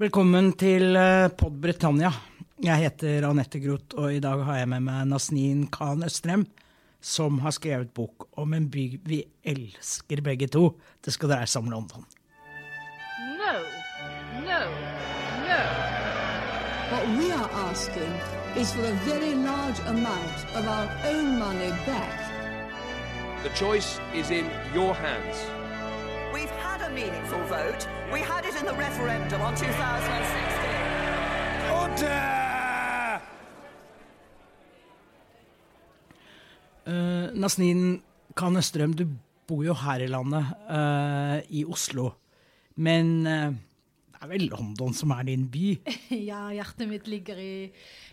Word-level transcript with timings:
Velkommen 0.00 0.54
til 0.56 0.96
eh, 0.96 1.26
Pod 1.36 1.58
Britannia. 1.60 2.08
Jeg 2.64 2.80
heter 2.86 3.26
Anette 3.28 3.58
Groth, 3.60 3.98
og 4.00 4.14
i 4.16 4.22
dag 4.24 4.40
har 4.46 4.56
jeg 4.62 4.70
med 4.72 4.86
meg 4.86 5.10
Nasnin 5.10 5.66
Khan 5.68 6.06
Østrem, 6.06 6.46
som 7.04 7.36
har 7.44 7.52
skrevet 7.52 7.92
bok 7.92 8.24
om 8.40 8.56
en 8.56 8.70
by 8.72 8.86
vi 9.04 9.18
elsker 9.44 10.24
begge 10.24 10.48
to. 10.56 10.70
Det 11.04 11.12
skal 11.12 11.34
dreie 11.34 11.50
seg 11.52 11.66
om 11.66 11.70
London. 11.74 12.08
No, 13.36 13.52
no, 14.48 14.62
no. 15.44 15.60
What 16.88 17.04
we 17.20 17.28
are 17.36 17.52
asking 17.68 18.16
is 18.56 18.72
for 18.72 18.88
a 18.88 18.96
very 19.04 19.34
large 19.36 19.84
amount 19.84 20.48
of 20.56 20.64
our 20.64 20.88
own 21.12 21.36
money 21.36 21.76
back. 21.84 22.16
The 23.44 23.52
choice 23.52 24.00
is 24.16 24.30
in 24.30 24.48
your 24.72 24.94
hands. 24.94 25.59
A 26.90 26.92
meaningful 26.92 27.38
vote. 27.46 27.86
We 28.12 28.18
had 28.18 28.42
it 28.44 28.56
in 28.58 28.66
the 28.66 28.74
referendum 28.74 29.40
on 29.42 29.54
2016. 29.54 30.90
Uh, 36.86 37.30
Nasneen 37.38 38.02
Khan 38.34 38.56
Østrøm, 38.56 38.94
du 38.94 39.06
bor 39.46 39.62
jo 39.62 39.74
her 39.74 40.02
i 40.02 40.08
landet, 40.10 40.50
uh, 40.66 41.38
i 41.46 41.62
Oslo. 41.64 42.10
Men 42.74 43.26
eh, 43.26 43.52
det 44.20 44.26
er 44.26 44.32
vel 44.34 44.50
London 44.52 44.92
som 44.92 45.14
er 45.14 45.24
din 45.30 45.46
by? 45.48 45.68
Ja, 46.30 46.42
hjertet 46.52 46.84
mitt, 46.90 47.06
ligger 47.08 47.38
i, 47.40 47.70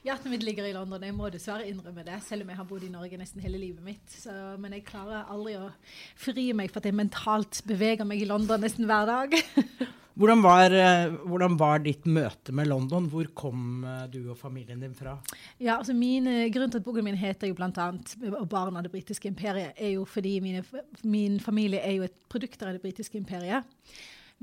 hjertet 0.07 0.31
mitt 0.31 0.45
ligger 0.47 0.63
i 0.63 0.71
London. 0.71 1.03
Jeg 1.03 1.15
må 1.17 1.27
dessverre 1.33 1.67
innrømme 1.67 2.05
det, 2.07 2.21
selv 2.23 2.45
om 2.45 2.53
jeg 2.53 2.59
har 2.61 2.67
bodd 2.69 2.85
i 2.87 2.91
Norge 2.93 3.19
nesten 3.19 3.43
hele 3.43 3.59
livet 3.59 3.83
mitt. 3.83 4.05
Så, 4.07 4.31
men 4.55 4.77
jeg 4.77 4.85
klarer 4.87 5.27
aldri 5.27 5.57
å 5.59 5.67
fri 6.15 6.53
meg 6.55 6.71
for 6.71 6.79
at 6.79 6.87
jeg 6.87 6.95
mentalt 6.95 7.59
beveger 7.67 8.07
meg 8.07 8.23
i 8.23 8.29
London 8.29 8.63
nesten 8.63 8.87
hver 8.87 9.03
dag. 9.09 9.35
Hvordan 10.17 10.39
var, 10.41 10.73
eh, 10.73 11.11
hvordan 11.29 11.59
var 11.59 11.83
ditt 11.83 12.07
møte 12.09 12.55
med 12.55 12.71
London? 12.71 13.05
Hvor 13.11 13.27
kom 13.37 13.83
eh, 13.85 14.07
du 14.09 14.31
og 14.31 14.39
familien 14.39 14.79
din 14.81 14.95
fra? 14.97 15.13
Ja, 15.59 15.75
altså 15.75 15.93
min, 15.93 16.25
eh, 16.25 16.47
Grunnen 16.49 16.71
til 16.73 16.81
at 16.81 16.87
boken 16.87 17.05
min 17.05 17.19
heter 17.19 17.51
jo 17.51 17.53
'Og 17.53 18.49
barn 18.49 18.77
av 18.77 18.83
det 18.83 18.91
britiske 18.91 19.29
imperiet', 19.29 19.77
er 19.77 19.91
jo 19.93 20.05
fordi 20.05 20.39
mine, 20.39 20.63
min 21.03 21.39
familie 21.39 21.79
er 21.79 21.91
jo 21.91 22.03
et 22.03 22.17
produkt 22.29 22.63
av 22.63 22.73
det 22.73 22.81
britiske 22.81 23.17
imperiet. 23.17 23.63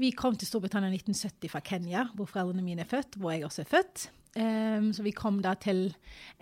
Vi 0.00 0.10
kom 0.10 0.34
til 0.34 0.48
Storbritannia 0.48 0.90
i 0.90 0.98
1970 0.98 1.52
fra 1.52 1.62
Kenya, 1.62 2.08
hvor 2.18 2.26
foreldrene 2.26 2.64
mine 2.66 2.82
er 2.82 2.90
født, 2.90 3.14
hvor 3.20 3.30
jeg 3.30 3.44
også 3.46 3.62
er 3.62 3.70
født. 3.70 4.08
Um, 4.34 4.88
så 4.90 5.04
vi 5.06 5.12
kom 5.14 5.38
da 5.44 5.52
til 5.54 5.86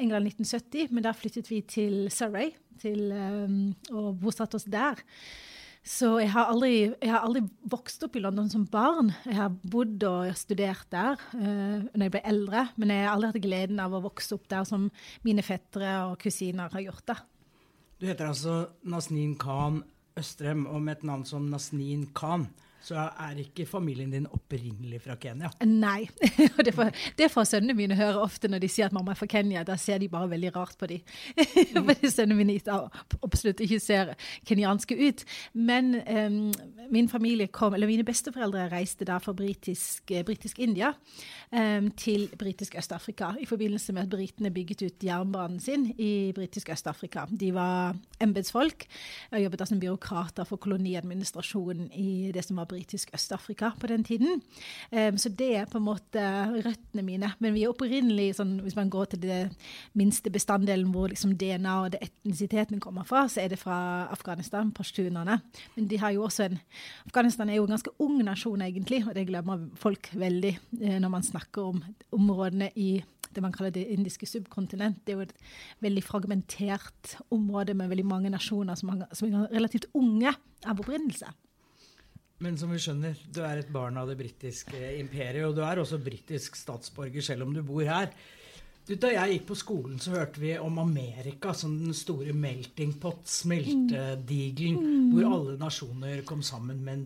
England 0.01 0.31
i 0.31 0.33
1970, 0.33 0.93
men 0.97 1.05
da 1.05 1.13
flyttet 1.13 1.51
vi 1.51 1.61
til 1.69 2.07
Surrey 2.13 2.55
til, 2.81 3.13
um, 3.13 3.75
og 3.93 4.17
bosatte 4.23 4.57
oss 4.57 4.65
der. 4.65 5.03
Så 5.85 6.15
jeg 6.23 6.31
har, 6.33 6.49
aldri, 6.49 6.95
jeg 6.95 7.11
har, 7.11 7.27
aldri, 7.27 7.43
vokst 7.69 8.05
opp 8.07 8.17
i 8.17 8.23
London 8.23 8.49
som 8.49 8.65
barn. 8.71 9.11
Jeg 9.27 9.37
har 9.37 9.53
bodd 9.53 10.07
og 10.09 10.33
studert 10.39 10.87
der 10.95 11.21
uh, 11.35 11.85
når 11.93 12.07
jeg 12.07 12.15
ble 12.17 12.25
eldre, 12.33 12.67
men 12.81 12.95
jeg 12.95 13.05
har 13.05 13.13
aldri 13.19 13.33
hatt 13.35 13.45
gleden 13.45 13.85
av 13.85 13.99
å 13.99 14.05
vokse 14.07 14.33
opp 14.39 14.49
der 14.49 14.65
som 14.69 14.89
mine 15.27 15.45
fettere 15.45 15.99
og 16.07 16.17
kusiner 16.23 16.73
har 16.73 16.87
gjort 16.87 17.05
det. 17.13 17.21
Du 18.01 18.09
heter 18.09 18.33
altså 18.33 18.63
Nasnin 18.89 19.37
Khan 19.37 19.83
Østrem, 20.17 20.65
og 20.69 20.81
med 20.81 21.03
et 21.03 21.09
navn 21.09 21.29
som 21.29 21.53
Nasnin 21.53 22.09
Khan 22.17 22.49
så 22.83 22.99
er 22.99 23.39
ikke 23.43 23.67
familien 23.69 24.11
din 24.13 24.27
opprinnelig 24.27 25.03
fra 25.05 25.17
Kenya? 25.21 25.51
Nei. 25.67 26.09
det, 26.67 26.75
får, 26.75 26.91
det 27.19 27.29
får 27.31 27.47
sønnene 27.53 27.77
mine 27.79 27.97
høre 27.99 28.23
ofte 28.23 28.51
når 28.51 28.65
de 28.65 28.71
sier 28.73 28.89
at 28.89 28.97
mamma 28.97 29.15
er 29.15 29.21
fra 29.21 29.29
Kenya. 29.31 29.63
Da 29.67 29.77
ser 29.81 30.01
de 30.03 30.11
bare 30.11 30.31
veldig 30.33 30.51
rart 30.57 30.75
på 30.81 30.89
dem. 30.91 31.05
Fordi 31.77 32.11
sønnene 32.11 32.39
mine 32.39 32.59
absolutt 33.23 33.63
ikke 33.63 33.79
ser 33.83 34.15
kenyanske 34.49 34.99
ut. 34.99 35.23
Men 35.55 35.95
um, 36.03 36.41
min 36.93 37.11
familie 37.13 37.47
kom, 37.55 37.77
eller 37.77 37.91
mine 37.91 38.07
besteforeldre 38.07 38.67
reiste 38.73 39.07
da 39.09 39.21
fra 39.23 39.35
britisk, 39.37 40.11
eh, 40.11 40.25
britisk 40.27 40.59
India 40.63 40.93
um, 41.53 41.91
til 41.99 42.27
britisk 42.39 42.75
Øst-Afrika 42.79 43.33
i 43.41 43.47
forbindelse 43.47 43.95
med 43.95 44.07
at 44.07 44.13
britene 44.13 44.51
bygget 44.51 44.83
ut 44.89 45.07
jernbanen 45.07 45.61
sin 45.63 45.87
i 45.99 46.33
britisk 46.35 46.73
Øst-Afrika. 46.75 47.29
De 47.31 47.53
var 47.55 47.95
embetsfolk 48.23 48.89
og 49.31 49.43
jobbet 49.43 49.69
som 49.69 49.81
byråkrater 49.81 50.49
for 50.49 50.61
koloniadministrasjonen 50.63 51.91
i 51.95 52.33
det 52.35 52.45
som 52.45 52.59
var 52.59 52.72
britisk 52.73 53.13
Øst-Afrika 53.15 53.73
på 53.79 53.91
den 53.91 54.05
tiden. 54.05 54.43
Um, 54.91 55.19
så 55.21 55.29
det 55.29 55.51
er 55.61 55.71
på 55.71 55.79
en 55.79 55.87
måte 55.87 56.25
røttene 56.65 57.05
mine. 57.07 57.33
Men 57.39 57.55
vi 57.55 57.65
er 57.67 57.73
opprinnelig, 57.73 58.33
sånn, 58.41 58.59
hvis 58.65 58.77
man 58.79 58.91
går 58.93 59.13
til 59.13 59.23
det 59.23 59.41
minste 59.99 60.33
bestanddelen 60.33 60.91
hvor 60.93 61.13
liksom 61.13 61.37
DNA 61.39 61.79
og 61.85 61.93
det 61.95 62.03
etnisiteten 62.09 62.81
kommer 62.83 63.07
fra, 63.09 63.27
så 63.29 63.45
er 63.45 63.53
det 63.53 63.61
fra 63.61 64.09
Afghanistan, 64.13 64.73
pashtunerne. 64.75 65.39
Men 65.77 65.89
de 65.89 66.01
har 66.01 66.17
jo 66.17 66.27
også 66.27 66.49
en 66.49 66.61
Afghanistan 67.07 67.51
er 67.51 67.61
jo 67.61 67.67
en 67.67 67.75
ganske 67.75 67.95
ung 68.03 68.21
nasjon, 68.25 68.63
egentlig, 68.63 69.03
og 69.07 69.15
det 69.17 69.27
glemmer 69.29 69.67
folk 69.79 70.11
veldig 70.17 70.53
eh, 70.81 70.99
når 71.01 71.13
man 71.13 71.27
snakker 71.27 71.73
om 71.73 71.83
områdene 72.13 72.71
i 72.77 73.03
det 73.33 73.43
man 73.43 73.53
kaller 73.53 73.73
det 73.73 73.87
indiske 73.89 74.27
subkontinent. 74.29 75.01
Det 75.07 75.15
er 75.15 75.21
jo 75.21 75.27
et 75.27 75.37
veldig 75.81 76.03
fragmentert 76.05 77.15
område 77.33 77.75
med 77.75 77.89
veldig 77.89 78.07
mange 78.07 78.33
nasjoner 78.33 78.77
som, 78.77 78.93
er 78.93 79.47
relativt 79.53 79.89
unge 79.95 80.35
av 80.67 80.81
opprinnelse. 80.81 81.31
Men 82.43 82.59
som 82.59 82.73
vi 82.75 82.81
skjønner, 82.83 83.19
du 83.31 83.43
er 83.47 83.61
et 83.61 83.73
barn 83.73 83.99
av 84.01 84.09
det 84.11 84.19
britiske 84.19 84.79
imperiet, 84.99 85.45
og 85.47 85.57
du 85.57 85.63
er 85.67 85.79
også 85.83 86.01
britisk 86.03 86.57
statsborger 86.59 87.25
selv 87.25 87.47
om 87.47 87.53
du 87.55 87.63
bor 87.67 87.85
her. 87.87 88.11
Du, 88.83 88.97
da 88.99 89.13
jeg 89.13 89.37
gikk 89.37 89.45
på 89.53 89.57
skolen, 89.61 89.99
så 90.03 90.17
hørte 90.17 90.43
vi 90.43 90.57
om 90.59 90.81
Amerika 90.83 91.53
som 91.55 91.77
den 91.79 91.95
store 91.95 92.35
melting 92.35 92.97
pot, 93.03 93.23
smeltedigelen, 93.31 94.81
mm. 94.81 95.13
hvor 95.13 95.29
alle 95.29 95.55
nasjoner 95.61 96.25
kom 96.27 96.43
sammen. 96.43 96.81
Men 96.83 97.05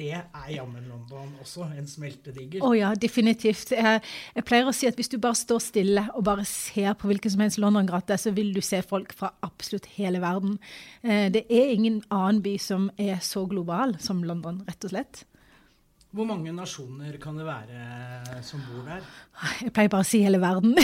det 0.00 0.14
er 0.16 0.48
jammen 0.54 0.86
London 0.88 1.28
også, 1.42 1.66
en 1.76 1.88
smeltedigel. 1.88 2.62
Å 2.64 2.70
oh 2.70 2.76
ja, 2.76 2.92
definitivt. 2.98 3.74
Jeg, 3.76 4.44
pleier 4.48 4.68
å 4.68 4.74
si 4.74 4.88
at 4.88 4.96
hvis 4.98 5.12
du 5.12 5.18
bare 5.20 5.38
står 5.38 5.60
stille 5.64 6.06
og 6.16 6.24
bare 6.26 6.46
ser 6.48 6.94
på 6.98 7.10
hvilken 7.10 7.34
som 7.34 7.44
helst 7.44 7.60
London-gate, 7.60 8.16
så 8.20 8.32
vil 8.36 8.54
du 8.56 8.62
se 8.64 8.80
folk 8.86 9.12
fra 9.16 9.32
absolutt 9.46 9.90
hele 9.98 10.22
verden. 10.22 10.56
Eh, 11.04 11.28
det 11.32 11.44
er 11.52 11.74
ingen 11.74 12.00
annen 12.08 12.40
by 12.44 12.56
som 12.62 12.88
er 13.00 13.20
så 13.24 13.44
global 13.50 13.98
som 14.00 14.24
London, 14.24 14.62
rett 14.68 14.88
og 14.88 14.94
slett. 14.94 15.24
Hvor 16.10 16.26
mange 16.26 16.50
nasjoner 16.50 17.14
kan 17.22 17.36
det 17.38 17.44
være 17.46 18.40
som 18.42 18.58
bor 18.66 18.82
der? 18.88 19.04
Jeg 19.62 19.70
pleier 19.76 19.90
bare 19.92 20.02
å 20.02 20.08
si 20.08 20.18
hele 20.24 20.40
verden. 20.42 20.74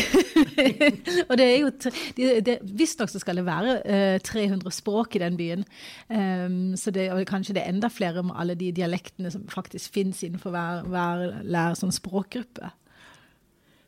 og 1.28 1.32
det 1.40 1.46
er 1.48 1.64
jo 1.64 2.60
Visstnok 2.78 3.10
så 3.10 3.18
skal 3.18 3.40
det 3.40 3.46
være 3.48 3.74
uh, 3.82 4.18
300 4.22 4.70
språk 4.76 5.18
i 5.18 5.22
den 5.24 5.38
byen. 5.38 5.66
Um, 6.06 6.76
så 6.78 6.94
det, 6.94 7.08
og 7.10 7.26
kanskje 7.26 7.56
det 7.56 7.64
er 7.64 7.74
enda 7.74 7.90
flere 7.90 8.22
med 8.22 8.38
alle 8.38 8.54
de 8.58 8.70
dialektene 8.76 9.32
som 9.34 9.48
faktisk 9.50 9.98
finnes 9.98 10.22
innenfor 10.22 10.54
hver, 10.54 10.86
hver, 10.94 11.26
lærer 11.42 11.74
sånn 11.80 11.94
språkgruppe. 11.96 12.70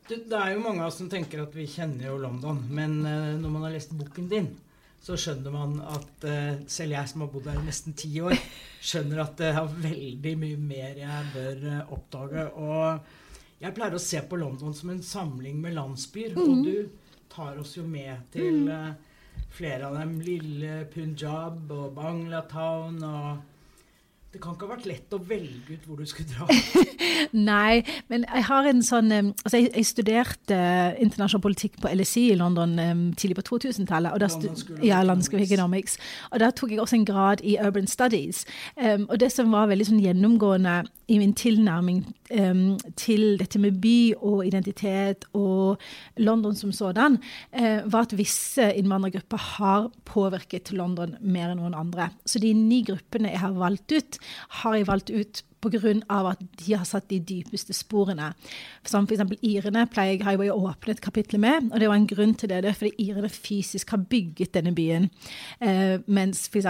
Det, 0.09 0.25
det, 0.27 0.35
er 0.35 0.57
jo 0.57 0.65
mange 0.65 0.83
av 0.83 0.91
oss 0.91 0.99
som 0.99 1.07
tenker 1.07 1.45
at 1.45 1.55
vi 1.55 1.69
kjenner 1.71 2.09
jo 2.09 2.19
London, 2.19 2.65
men 2.67 2.99
uh, 3.07 3.37
når 3.39 3.55
man 3.55 3.69
har 3.69 3.77
lest 3.77 3.95
boken 3.95 4.27
din, 4.27 4.51
så 5.03 5.15
skjønner 5.19 5.53
man 5.53 5.77
at 5.81 6.25
uh, 6.27 6.59
selv 6.69 6.95
jeg 6.97 7.11
som 7.11 7.23
har 7.23 7.31
bodd 7.31 7.49
her 7.49 7.59
i 7.61 7.67
nesten 7.67 7.95
ti 7.97 8.11
år, 8.23 8.35
skjønner 8.83 9.23
at 9.23 9.37
det 9.39 9.51
er 9.53 9.75
veldig 9.85 10.33
mye 10.41 10.61
mer 10.61 10.99
jeg 10.99 11.29
bør 11.33 11.61
uh, 11.65 11.93
oppdage. 11.95 12.47
Og 12.59 13.61
jeg 13.63 13.75
pleier 13.75 13.95
å 13.95 14.01
se 14.03 14.23
på 14.27 14.39
London 14.39 14.75
som 14.75 14.91
en 14.93 15.03
samling 15.03 15.61
med 15.63 15.77
landsbyer. 15.77 16.35
Mm. 16.35 16.43
Og 16.43 16.65
du 16.67 17.29
tar 17.31 17.61
oss 17.61 17.77
jo 17.77 17.85
med 17.87 18.27
til 18.35 18.67
uh, 18.67 18.91
flere 19.55 19.87
av 19.87 19.99
dem. 20.01 20.17
Lille 20.25 20.83
Punjab 20.91 21.71
og 21.75 21.95
Banglatown 21.95 22.99
og 23.07 23.58
det 24.29 24.37
kan 24.43 24.53
ikke 24.53 24.67
ha 24.67 24.75
vært 24.75 24.85
lett 24.85 25.13
å 25.15 25.17
velge 25.25 25.73
ut 25.73 25.85
hvor 25.89 25.97
du 25.97 26.05
skulle 26.05 26.29
dra? 26.29 26.45
Nei, 27.33 27.81
men 28.11 28.25
jeg 28.27 28.45
har 28.45 28.67
en 28.69 28.83
sånn 28.85 29.09
altså 29.11 29.57
jeg, 29.57 29.71
jeg 29.73 29.87
studerte 29.89 30.53
uh, 30.53 30.99
internasjonal 31.01 31.41
politikk 31.47 31.79
på 31.81 31.89
LSI 31.97 32.27
i 32.35 32.37
London 32.37 32.75
um, 32.77 33.01
tidlig 33.17 33.39
på 33.39 33.47
2000-tallet. 33.47 34.13
Ja, 34.85 35.01
London 35.01 35.25
School 35.25 35.41
of 35.41 35.47
Economics. 35.47 35.97
Og 36.29 36.43
da 36.43 36.51
tok 36.53 36.75
jeg 36.75 36.81
også 36.83 36.99
en 36.99 37.07
grad 37.09 37.41
i 37.41 37.57
Urban 37.57 37.89
Studies. 37.89 38.43
Um, 38.77 39.07
og 39.09 39.17
det 39.23 39.31
som 39.33 39.49
var 39.53 39.71
veldig 39.71 39.89
sånn 39.89 40.03
gjennomgående 40.03 40.83
i 41.09 41.17
min 41.17 41.33
tilnærming 41.33 42.03
um, 42.37 42.77
til 43.01 43.39
dette 43.41 43.57
med 43.61 43.79
by 43.81 43.97
og 44.19 44.43
identitet 44.45 45.25
og 45.33 45.81
London 46.21 46.53
som 46.57 46.73
sådan, 46.75 47.17
uh, 47.57 47.81
var 47.89 48.05
at 48.05 48.13
visse 48.19 48.69
innvandrergrupper 48.77 49.45
har 49.57 49.89
påvirket 50.09 50.69
London 50.77 51.17
mer 51.21 51.49
enn 51.49 51.63
noen 51.63 51.77
andre. 51.77 52.11
Så 52.29 52.41
de 52.43 52.53
ni 52.53 52.83
gruppene 52.85 53.33
jeg 53.33 53.41
har 53.41 53.57
valgt 53.57 53.97
ut, 53.97 54.18
har 54.61 54.75
jeg 54.75 54.87
valgt 54.87 55.09
ut 55.09 55.43
pga. 55.61 56.29
at 56.29 56.39
de 56.65 56.73
har 56.73 56.85
satt 56.85 57.09
de 57.09 57.19
dypeste 57.19 57.73
sporene. 57.73 58.33
Som 58.85 59.05
f.eks. 59.05 59.21
irene 59.41 59.85
pleier, 59.91 60.23
har 60.23 60.37
jeg 60.37 60.53
åpnet 60.53 60.97
et 60.97 61.01
kapittel 61.01 61.39
med, 61.39 61.71
og 61.71 61.79
det 61.79 61.89
var 61.89 61.95
en 61.95 62.07
grunn 62.07 62.33
til 62.33 62.49
det. 62.49 62.63
Det 62.63 62.69
er 62.69 62.77
fordi 62.79 63.07
irene 63.09 63.29
fysisk 63.29 63.89
har 63.89 64.05
bygget 64.09 64.53
denne 64.53 64.73
byen. 64.75 65.09
Eh, 65.61 65.99
mens 66.07 66.47
f.eks. 66.47 66.67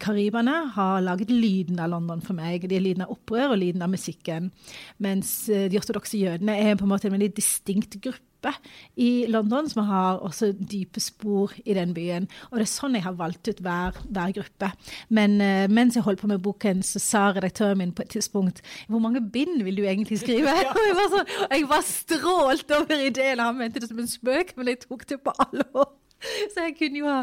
kariberne 0.00 0.56
har 0.74 1.00
laget 1.00 1.30
lyden 1.30 1.78
av 1.78 1.90
London 1.90 2.22
for 2.22 2.38
meg. 2.38 2.68
De 2.68 2.76
er 2.76 2.84
lyden 2.84 3.06
av 3.06 3.14
opprør 3.14 3.56
og 3.56 3.58
lyden 3.58 3.82
av 3.82 3.90
musikken. 3.90 4.52
Mens 4.98 5.48
eh, 5.48 5.68
de 5.70 5.78
ortodokse 5.78 6.18
jødene 6.18 6.56
er 6.58 6.76
på 6.76 6.86
en 6.86 6.94
måte 6.94 7.10
en 7.10 7.18
veldig 7.18 7.34
distinkt 7.36 8.00
gruppe 8.02 8.31
gruppe 8.42 8.54
i 8.96 9.26
London 9.28 9.68
som 9.68 9.86
har 9.86 10.20
også 10.22 10.52
dype 10.52 11.00
spor 11.00 11.52
i 11.64 11.74
den 11.74 11.94
byen. 11.94 12.28
Og 12.50 12.58
det 12.58 12.66
er 12.66 12.70
sånn 12.70 12.94
jeg 12.94 13.04
har 13.04 13.16
valgt 13.16 13.48
ut 13.48 13.60
hver, 13.60 13.92
hver 14.10 14.32
gruppe. 14.32 14.70
Men 15.08 15.40
uh, 15.40 15.68
mens 15.68 15.96
jeg 15.96 16.04
holdt 16.04 16.20
på 16.20 16.28
med 16.28 16.42
boken, 16.42 16.82
så 16.82 16.98
sa 16.98 17.30
redaktøren 17.32 17.78
min 17.78 17.92
på 17.92 18.02
et 18.02 18.12
tidspunkt 18.12 18.62
Hvor 18.88 19.00
mange 19.00 19.20
bind 19.20 19.62
vil 19.62 19.76
du 19.76 19.84
egentlig 19.84 20.20
skrive? 20.20 20.50
og 20.74 20.82
jeg 20.86 20.96
var, 20.96 21.10
sånn, 21.16 21.34
jeg 21.50 21.68
var 21.68 21.82
strålt 21.86 22.70
over 22.70 23.06
ideen. 23.06 23.42
Han 23.42 23.58
mente 23.58 23.80
det 23.80 23.90
som 23.90 23.98
en 23.98 24.10
spøk, 24.10 24.56
men 24.56 24.72
jeg 24.72 24.84
tok 24.86 25.08
det 25.08 25.20
på 25.22 25.34
alvor. 25.38 25.92
Så 26.54 26.68
jeg 26.68 26.76
kunne 26.78 27.02
jo 27.02 27.10
ha 27.10 27.22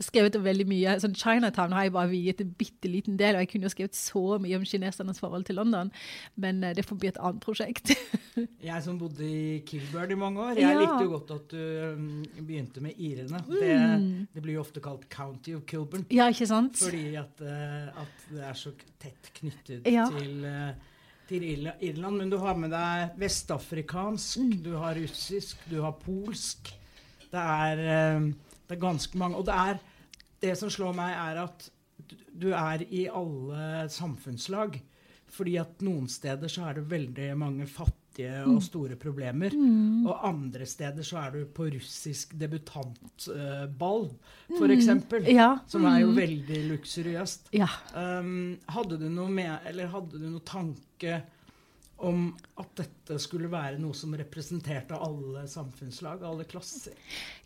skrevet 0.00 0.36
om 0.38 0.44
veldig 0.44 0.66
mye. 0.70 0.92
Sånn 1.02 1.14
Chinatown 1.18 1.72
har 1.74 1.84
jeg 1.88 1.92
bare 1.92 2.10
viet 2.12 2.40
en 2.40 2.50
bitte 2.58 2.88
liten 2.90 3.16
del, 3.18 3.34
og 3.34 3.40
jeg 3.42 3.48
kunne 3.52 3.66
jo 3.66 3.72
skrevet 3.74 3.94
så 3.98 4.22
mye 4.40 4.56
om 4.60 4.64
kinesernes 4.68 5.18
forhold 5.18 5.44
til 5.48 5.56
London, 5.58 5.90
men 6.36 6.62
eh, 6.64 6.74
det 6.78 6.84
får 6.86 6.98
bli 7.02 7.08
et 7.08 7.18
annet 7.18 7.40
prosjekt. 7.44 7.94
Jeg 8.62 8.82
som 8.84 8.98
bodde 9.00 9.26
i 9.26 9.60
Kilburn 9.66 10.12
i 10.14 10.18
mange 10.18 10.38
år, 10.38 10.58
jeg 10.60 10.62
Ja. 10.70 10.78
likte 10.78 11.02
jo 11.02 11.10
godt 11.16 11.30
at 11.34 11.48
du 11.50 11.94
um, 11.96 12.22
begynte 12.38 12.78
med 12.84 12.94
irene. 13.02 13.40
Det, 13.48 14.28
det 14.36 14.42
blir 14.44 14.54
jo 14.54 14.60
ofte 14.62 14.78
kalt 14.84 15.08
County 15.10 15.56
of 15.58 15.64
Kilburn. 15.66 16.04
ja, 16.14 16.28
ikke 16.30 16.46
sant? 16.46 16.76
Fordi 16.78 17.16
at, 17.18 17.42
eh, 17.42 17.88
at 17.98 18.28
det 18.30 18.44
er 18.46 18.54
så 18.60 18.70
tett 19.02 19.32
knyttet 19.40 19.90
Ja. 19.90 20.06
til, 20.14 20.44
eh, 20.46 20.70
til 21.26 21.42
Irland. 21.50 22.16
Men 22.22 22.30
du 22.30 22.38
har 22.38 22.54
med 22.54 22.70
deg 22.70 23.18
vestafrikansk, 23.18 24.38
Mm. 24.38 24.62
du 24.62 24.76
har 24.76 24.94
russisk, 24.94 25.56
du 25.68 25.80
har 25.82 25.92
polsk. 25.98 26.70
Det 27.32 27.42
er, 27.42 28.32
det 28.68 28.76
er 28.76 28.80
ganske 28.80 29.18
mange. 29.18 29.36
Og 29.36 29.44
det 29.46 29.54
er 29.54 29.78
Det 30.40 30.52
som 30.56 30.68
slår 30.70 30.94
meg, 30.94 31.10
er 31.18 31.40
at 31.42 31.70
du- 32.38 32.52
er 32.54 32.84
i 32.94 33.08
alle 33.08 33.88
samfunnslag. 33.90 34.80
Fordi 35.30 35.56
at 35.60 35.80
noen 35.82 36.06
steder 36.08 36.46
så 36.48 36.68
er 36.70 36.74
det 36.74 36.88
veldig 36.88 37.36
mange 37.36 37.66
fattige 37.66 38.44
Mm. 38.46 38.54
og 38.56 38.62
store 38.62 38.96
problemer. 38.96 39.50
Og 40.06 40.28
andre 40.28 40.64
steder 40.66 41.02
så 41.02 41.18
er 41.26 41.30
du 41.32 41.44
på 41.46 41.66
russisk 41.74 42.32
debutantball, 42.38 44.10
for 44.58 44.68
eksempel. 44.74 45.22
Mm. 45.22 45.34
Ja. 45.34 45.58
Som 45.66 45.84
er 45.84 46.00
jo 46.00 46.12
veldig 46.16 46.62
luksuriøst. 46.70 47.48
Ja. 47.52 47.68
Um, 47.94 48.58
hadde 48.68 48.98
du 48.98 49.08
noe 49.08 49.28
med, 49.30 49.58
eller 49.66 49.86
hadde 49.92 50.18
du 50.18 50.28
noe 50.30 50.40
tanke 50.40 51.22
om 51.98 52.28
at 52.58 52.70
dette 52.78 53.16
skulle 53.22 53.50
være 53.50 53.78
noe 53.80 53.96
som 53.96 54.12
representerte 54.18 54.96
alle 55.02 55.44
samfunnslag, 55.50 56.22
alle 56.26 56.46
klasser? 56.48 56.94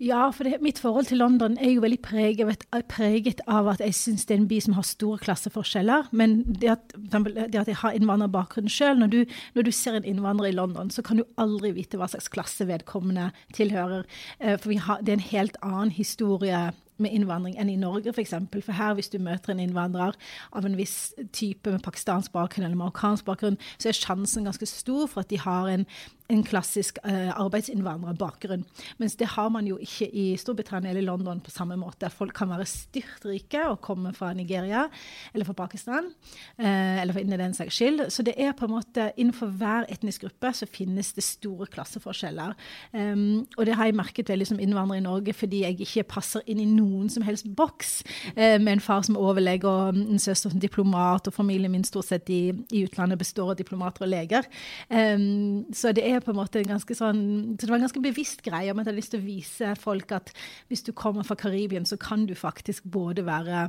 Ja, 0.02 0.26
for 0.34 0.49
det, 0.49 0.60
mitt 0.64 0.81
forhold 0.82 1.08
til 1.08 1.22
London 1.22 1.56
er 1.60 1.72
jo 1.72 1.84
veldig 1.84 2.00
preget, 2.04 2.66
preget 2.93 3.40
av 3.49 3.70
at 3.72 3.82
jeg 3.84 3.96
syns 3.96 4.26
det 4.28 4.37
er 4.37 4.43
en 4.43 4.50
by 4.50 4.60
som 4.64 4.76
har 4.76 4.88
store 4.88 5.22
klasseforskjeller. 5.25 6.10
Men 6.12 6.43
det 6.49 6.72
at, 6.75 6.96
det 6.96 7.62
at 7.64 7.72
jeg 7.72 7.81
har 7.81 7.96
innvandrerbakgrunn 7.96 8.70
sjøl, 8.72 9.00
når, 9.00 9.25
når 9.56 9.69
du 9.69 9.72
ser 9.75 9.99
en 9.99 10.08
innvandrer 10.08 10.52
i 10.52 10.56
London, 10.56 10.93
så 10.93 11.05
kan 11.06 11.20
du 11.20 11.26
aldri 11.40 11.72
vite 11.76 12.00
hva 12.00 12.10
slags 12.12 12.31
klasse 12.32 12.69
vedkommende 12.69 13.31
tilhører. 13.56 14.05
Eh, 14.38 14.58
For 14.60 14.72
har, 14.88 15.00
det 15.00 15.14
er 15.14 15.20
en 15.20 15.31
helt 15.32 15.60
annen 15.62 15.94
historie 15.96 16.70
med 17.00 17.15
innvandring 17.15 17.56
enn 17.61 17.71
i 17.73 17.79
Norge, 17.81 18.12
f.eks. 18.12 18.17
For, 18.17 18.25
eksempel. 18.27 18.62
for 18.65 18.77
her, 18.77 18.94
hvis 18.99 19.11
du 19.12 19.19
møter 19.23 19.53
en 19.53 19.62
innvandrer 19.62 20.17
av 20.53 20.67
en 20.67 20.79
viss 20.79 21.12
type 21.35 21.71
med 21.71 21.83
pakistansk 21.85 22.33
bakgrunn 22.35 22.67
eller 22.67 22.79
marokkansk 22.79 23.27
bakgrunn, 23.29 23.59
så 23.79 23.91
er 23.91 23.99
sjansen 23.99 24.49
ganske 24.49 24.69
stor 24.69 25.09
for 25.11 25.25
at 25.25 25.31
de 25.33 25.41
har 25.41 25.71
en, 25.73 25.87
en 26.33 26.44
klassisk 26.47 26.99
uh, 27.06 27.33
arbeidsinnvandrerbakgrunn. 27.41 28.65
Mens 29.03 29.17
det 29.21 29.33
har 29.35 29.50
man 29.53 29.69
jo 29.69 29.79
ikke 29.83 30.09
i 30.09 30.27
Storbritannia 30.41 30.93
eller 30.93 31.06
London 31.06 31.43
på 31.44 31.53
samme 31.55 31.77
måte. 31.81 32.11
Folk 32.12 32.35
kan 32.37 32.53
være 32.53 32.69
styrtrike 32.69 33.65
og 33.71 33.81
komme 33.85 34.15
fra 34.17 34.33
Nigeria 34.37 34.87
eller 35.33 35.49
fra 35.49 35.56
Pakistan, 35.65 36.12
uh, 36.61 37.00
eller 37.03 37.17
for 37.17 37.43
den 37.43 37.56
saks 37.56 37.81
skyld. 37.81 38.06
Så 38.12 38.25
det 38.27 38.37
er 38.37 38.56
på 38.56 38.69
en 38.69 38.77
måte 38.77 39.11
innenfor 39.17 39.53
hver 39.59 39.89
etnisk 39.93 40.27
gruppe 40.27 40.53
så 40.56 40.69
finnes 40.71 41.12
det 41.17 41.25
store 41.27 41.67
klasseforskjeller. 41.73 42.55
Um, 42.93 43.47
og 43.56 43.67
det 43.67 43.77
har 43.79 43.89
jeg 43.89 43.99
merket 43.99 44.31
veldig 44.33 44.53
som 44.53 44.61
innvandrer 44.62 45.00
i 45.00 45.05
Norge, 45.05 45.35
fordi 45.37 45.65
jeg 45.65 45.81
ikke 45.81 46.09
passer 46.17 46.44
inn 46.50 46.61
i 46.62 46.69
noen 46.69 46.81
som 47.12 47.25
helst 47.26 47.49
boks. 47.56 48.02
Eh, 48.34 48.58
med 48.61 48.76
en 48.76 48.84
far 48.84 49.05
som 49.06 49.17
er 49.17 49.25
overlege 49.25 49.69
og 49.69 49.96
en 49.96 50.23
søster 50.23 50.52
som 50.52 50.62
diplomat, 50.62 51.29
og 51.29 51.37
familien 51.37 51.73
min 51.73 51.87
stort 51.87 52.08
sett 52.08 52.31
i, 52.32 52.43
i 52.73 52.84
utlandet 52.87 53.20
består 53.20 53.52
av 53.52 53.61
diplomater 53.61 54.06
og 54.06 54.12
leger. 54.12 54.49
Um, 54.88 55.64
så 55.75 55.93
det 55.96 56.05
er 56.08 56.25
på 56.25 56.32
en 56.32 56.40
måte 56.40 56.62
en 56.62 56.75
ganske 56.75 56.96
sånn 56.96 57.23
så 57.56 57.67
det 57.67 57.70
var 57.70 57.79
en 57.79 57.87
ganske 57.87 58.02
bevisst 58.02 58.43
greie 58.44 58.73
om 58.73 58.81
at 58.81 58.87
jeg 58.87 58.93
hadde 58.93 59.00
lyst 59.00 59.12
til 59.14 59.23
å 59.23 59.26
vise 59.26 59.73
folk 59.81 60.12
at 60.17 60.32
hvis 60.70 60.84
du 60.87 60.93
kommer 60.96 61.26
fra 61.26 61.37
Karibien, 61.38 61.87
så 61.88 61.99
kan 62.00 62.26
du 62.26 62.34
faktisk 62.38 62.87
både 62.90 63.25
være 63.26 63.69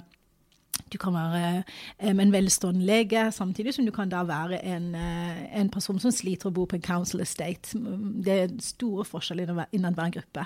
du 0.93 0.97
kan 0.97 1.13
være 1.13 1.63
um, 2.01 2.19
en 2.19 2.33
velstående 2.33 2.85
lege, 2.85 3.27
samtidig 3.31 3.73
som 3.75 3.85
du 3.85 3.91
kan 3.93 4.09
da 4.09 4.23
være 4.25 4.59
en, 4.65 4.95
uh, 4.95 5.59
en 5.59 5.69
person 5.69 5.99
som 6.01 6.11
sliter 6.11 6.49
og 6.49 6.57
bor 6.57 6.69
på 6.69 6.79
en 6.79 6.85
council 6.85 7.21
estate. 7.21 7.77
Det 8.25 8.33
er 8.33 8.57
store 8.61 9.05
forskjeller 9.05 9.53
innen 9.71 9.97
hver 9.97 10.13
gruppe. 10.17 10.45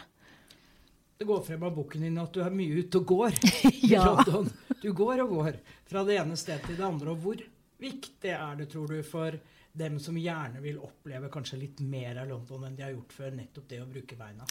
Det 1.17 1.25
går 1.25 1.41
frem 1.41 1.63
av 1.65 1.73
boken 1.75 2.01
din 2.05 2.17
at 2.21 2.33
du 2.35 2.41
er 2.45 2.53
mye 2.53 2.81
ute 2.83 2.99
og 3.01 3.05
går 3.09 3.37
Ja. 3.93 4.03
London. 4.05 4.49
Du 4.81 4.91
går 4.93 5.23
og 5.23 5.31
går 5.33 5.55
fra 5.89 6.03
det 6.05 6.17
ene 6.21 6.37
stedet 6.37 6.67
til 6.67 6.77
det 6.77 6.85
andre. 6.85 7.13
Og 7.15 7.23
hvor 7.23 7.41
viktig 7.81 8.33
er 8.33 8.59
det, 8.59 8.67
tror 8.73 8.91
du, 8.93 8.99
for 9.05 9.37
dem 9.77 9.97
som 10.01 10.17
gjerne 10.17 10.61
vil 10.61 10.77
oppleve 10.81 11.29
kanskje 11.33 11.59
litt 11.61 11.81
mer 11.85 12.21
av 12.21 12.29
London 12.29 12.67
enn 12.69 12.77
de 12.77 12.85
har 12.85 12.93
gjort 12.93 13.13
før, 13.17 13.33
nettopp 13.37 13.67
det 13.69 13.81
å 13.81 13.89
bruke 13.89 14.17
beina? 14.17 14.45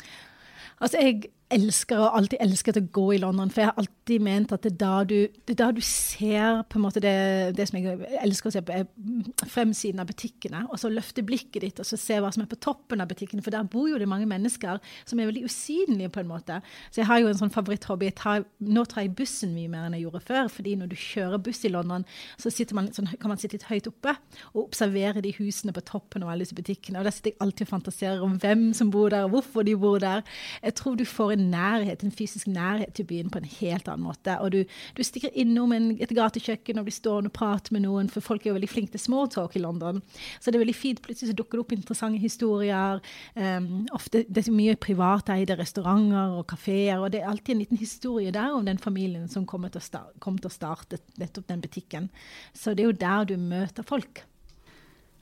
Altså, 0.83 1.01
jeg 1.01 1.31
elsker 1.53 2.01
og 2.01 2.17
alltid 2.19 2.41
elsket 2.43 2.79
å 2.81 2.83
gå 2.95 3.05
i 3.15 3.19
London, 3.23 3.51
for 3.53 3.63
jeg 3.63 3.71
har 3.71 3.79
alltid 3.79 4.23
ment 4.27 4.53
at 4.55 4.65
det 4.65 4.73
er 4.73 4.79
da 4.81 4.95
du, 5.07 5.15
det 5.47 5.55
er 5.55 5.59
da 5.61 5.69
du 5.77 5.81
ser 5.85 6.63
på 6.67 6.79
en 6.79 6.85
måte 6.85 7.03
det, 7.03 7.13
det 7.55 7.69
som 7.71 7.79
jeg 7.79 8.01
elsker 8.25 8.51
å 8.51 8.55
se 8.57 8.63
på, 8.67 8.75
er 8.75 9.47
fremsiden 9.53 10.03
av 10.03 10.11
butikkene, 10.11 10.65
og 10.67 10.81
så 10.83 10.91
løfte 10.91 11.25
blikket 11.27 11.63
ditt 11.63 11.83
og 11.83 11.87
så 11.87 11.99
se 12.01 12.19
hva 12.23 12.33
som 12.35 12.43
er 12.43 12.51
på 12.51 12.59
toppen 12.63 13.03
av 13.03 13.11
butikkene, 13.13 13.45
for 13.47 13.55
der 13.55 13.69
bor 13.71 13.87
jo 13.91 14.01
det 14.01 14.09
mange 14.11 14.27
mennesker 14.31 14.81
som 15.07 15.23
er 15.23 15.31
veldig 15.31 15.45
usynlige 15.47 16.11
på 16.17 16.25
en 16.25 16.31
måte. 16.33 16.59
Så 16.91 17.03
jeg 17.03 17.11
har 17.13 17.23
jo 17.23 17.31
en 17.31 17.39
sånn 17.39 17.55
favoritthobby. 17.55 18.11
Tar, 18.19 18.43
nå 18.67 18.87
tar 18.91 19.07
jeg 19.07 19.15
bussen 19.19 19.55
mye 19.55 19.71
mer 19.71 19.87
enn 19.87 19.97
jeg 19.99 20.07
gjorde 20.07 20.25
før, 20.27 20.51
fordi 20.53 20.75
når 20.81 20.91
du 20.91 20.99
kjører 20.99 21.43
buss 21.47 21.63
i 21.67 21.73
London, 21.73 22.07
så 22.43 22.51
man 22.75 22.91
sånn, 22.95 23.13
kan 23.21 23.31
man 23.31 23.41
sitte 23.41 23.59
litt 23.59 23.69
høyt 23.71 23.91
oppe 23.91 24.17
og 24.53 24.65
observere 24.67 25.23
de 25.23 25.35
husene 25.39 25.75
på 25.77 25.85
toppen 25.87 26.25
av 26.27 26.33
alle 26.33 26.47
disse 26.47 26.57
butikkene. 26.59 26.99
Og 27.01 27.07
der 27.07 27.15
sitter 27.15 27.33
jeg 27.35 27.41
alltid 27.45 27.69
og 27.69 27.73
fantaserer 27.77 28.27
om 28.27 28.35
hvem 28.43 28.69
som 28.77 28.91
bor 28.91 29.15
der, 29.15 29.29
og 29.29 29.37
hvorfor 29.37 29.67
de 29.67 29.77
bor 29.79 30.03
der. 30.03 30.27
Jeg 30.65 30.75
tror 30.81 30.99
du 30.99 31.07
får 31.07 31.36
en 31.37 31.51
nærhet, 31.53 32.03
en 32.05 32.15
fysisk 32.15 32.49
nærhet 32.51 32.95
til 32.97 33.07
byen 33.09 33.31
på 33.33 33.41
en 33.41 33.49
helt 33.59 33.89
annen 33.89 34.07
måte. 34.07 34.37
Og 34.43 34.53
du, 34.55 34.59
du 34.97 35.03
stikker 35.07 35.35
innom 35.39 35.75
en, 35.77 35.91
et 36.03 36.15
gatekjøkken 36.17 36.81
og 36.81 36.89
blir 36.89 36.97
stående 36.97 37.33
og 37.33 37.37
prate 37.37 37.75
med 37.75 37.85
noen, 37.87 38.11
for 38.13 38.25
folk 38.25 38.45
er 38.45 38.53
jo 38.53 38.57
veldig 38.59 38.71
flinke 38.71 38.95
til 38.95 39.05
smalltalk 39.07 39.57
i 39.57 39.63
London. 39.63 40.03
Så 40.41 40.51
det 40.51 40.59
er 40.59 40.65
veldig 40.65 40.77
fint. 40.77 41.03
Plutselig 41.05 41.33
så 41.33 41.39
dukker 41.39 41.59
det 41.59 41.65
opp 41.65 41.75
interessante 41.77 42.23
historier. 42.23 43.03
Um, 43.35 43.87
ofte 43.97 44.25
det 44.27 44.43
er 44.43 44.49
så 44.49 44.55
mye 44.55 44.79
privateide 44.81 45.59
restauranter 45.59 46.37
og 46.39 46.47
kafeer, 46.53 47.01
og 47.01 47.13
det 47.15 47.23
er 47.23 47.31
alltid 47.31 47.57
en 47.57 47.65
liten 47.65 47.81
historie 47.81 48.35
der 48.35 48.55
om 48.57 48.67
den 48.67 48.81
familien 48.83 49.29
som 49.33 49.47
kom 49.49 49.67
til 49.67 49.81
å, 49.81 49.85
starte, 49.85 50.19
kom 50.23 50.39
til 50.41 50.51
å 50.51 50.55
starte 50.55 51.01
nettopp 51.21 51.51
den 51.51 51.63
butikken. 51.65 52.09
Så 52.55 52.75
det 52.75 52.85
er 52.85 52.93
jo 52.93 53.01
der 53.07 53.29
du 53.29 53.37
møter 53.41 53.87
folk. 53.87 54.25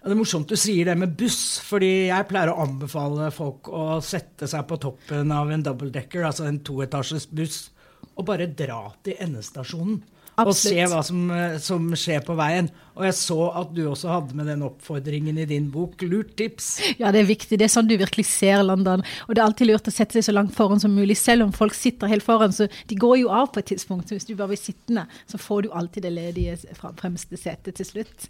Det 0.04 0.12
er 0.12 0.18
morsomt 0.18 0.50
du 0.52 0.56
sier 0.60 0.84
det 0.84 0.98
med 1.00 1.14
buss, 1.16 1.62
fordi 1.64 2.10
jeg 2.10 2.26
pleier 2.28 2.50
å 2.52 2.58
anbefale 2.66 3.30
folk 3.32 3.70
å 3.72 4.02
sette 4.04 4.44
seg 4.50 4.66
på 4.68 4.76
toppen 4.82 5.32
av 5.32 5.48
en 5.48 5.64
double-decker, 5.64 6.26
altså 6.28 6.44
en 6.44 6.58
toetasjes 6.60 7.24
buss, 7.32 7.70
og 8.12 8.26
bare 8.28 8.50
dra 8.52 8.82
til 9.06 9.16
endestasjonen. 9.24 10.02
Og 10.42 10.50
se 10.58 10.74
hva 10.90 10.98
som, 11.06 11.30
eh, 11.30 11.56
som 11.62 11.86
skjer 11.94 12.20
på 12.26 12.34
veien. 12.36 12.68
Og 12.98 13.04
jeg 13.06 13.14
så 13.14 13.38
at 13.54 13.72
du 13.72 13.84
også 13.86 14.10
hadde 14.10 14.34
med 14.34 14.48
den 14.50 14.64
oppfordringen 14.66 15.38
i 15.38 15.46
din 15.46 15.70
bok. 15.70 16.02
Lurt 16.02 16.34
tips. 16.36 16.80
Ja, 16.98 17.12
det 17.14 17.22
er 17.22 17.30
viktig. 17.30 17.56
Det 17.56 17.68
er 17.68 17.72
sånn 17.72 17.88
du 17.88 17.96
virkelig 17.96 18.26
ser 18.26 18.64
London. 18.66 19.04
Og 19.28 19.34
det 19.34 19.40
er 19.40 19.46
alltid 19.46 19.70
lurt 19.70 19.88
å 19.88 19.94
sette 19.94 20.18
seg 20.18 20.26
så 20.26 20.34
langt 20.34 20.52
foran 20.58 20.82
som 20.82 20.90
mulig, 20.94 21.16
selv 21.16 21.46
om 21.46 21.54
folk 21.54 21.72
sitter 21.78 22.10
helt 22.10 22.26
foran. 22.26 22.52
Så 22.52 22.68
de 22.90 22.98
går 22.98 23.20
jo 23.22 23.30
av 23.30 23.52
på 23.54 23.62
et 23.62 23.70
tidspunkt. 23.72 24.10
Så 24.10 24.18
hvis 24.18 24.26
du 24.26 24.34
bare 24.34 24.50
blir 24.52 24.60
sittende, 24.60 25.06
så 25.30 25.38
får 25.38 25.62
du 25.62 25.70
alltid 25.70 26.02
det 26.02 26.16
ledige 26.18 26.58
fra 26.74 26.92
fremste 26.98 27.38
setet 27.38 27.78
til 27.78 27.86
slutt. 27.94 28.28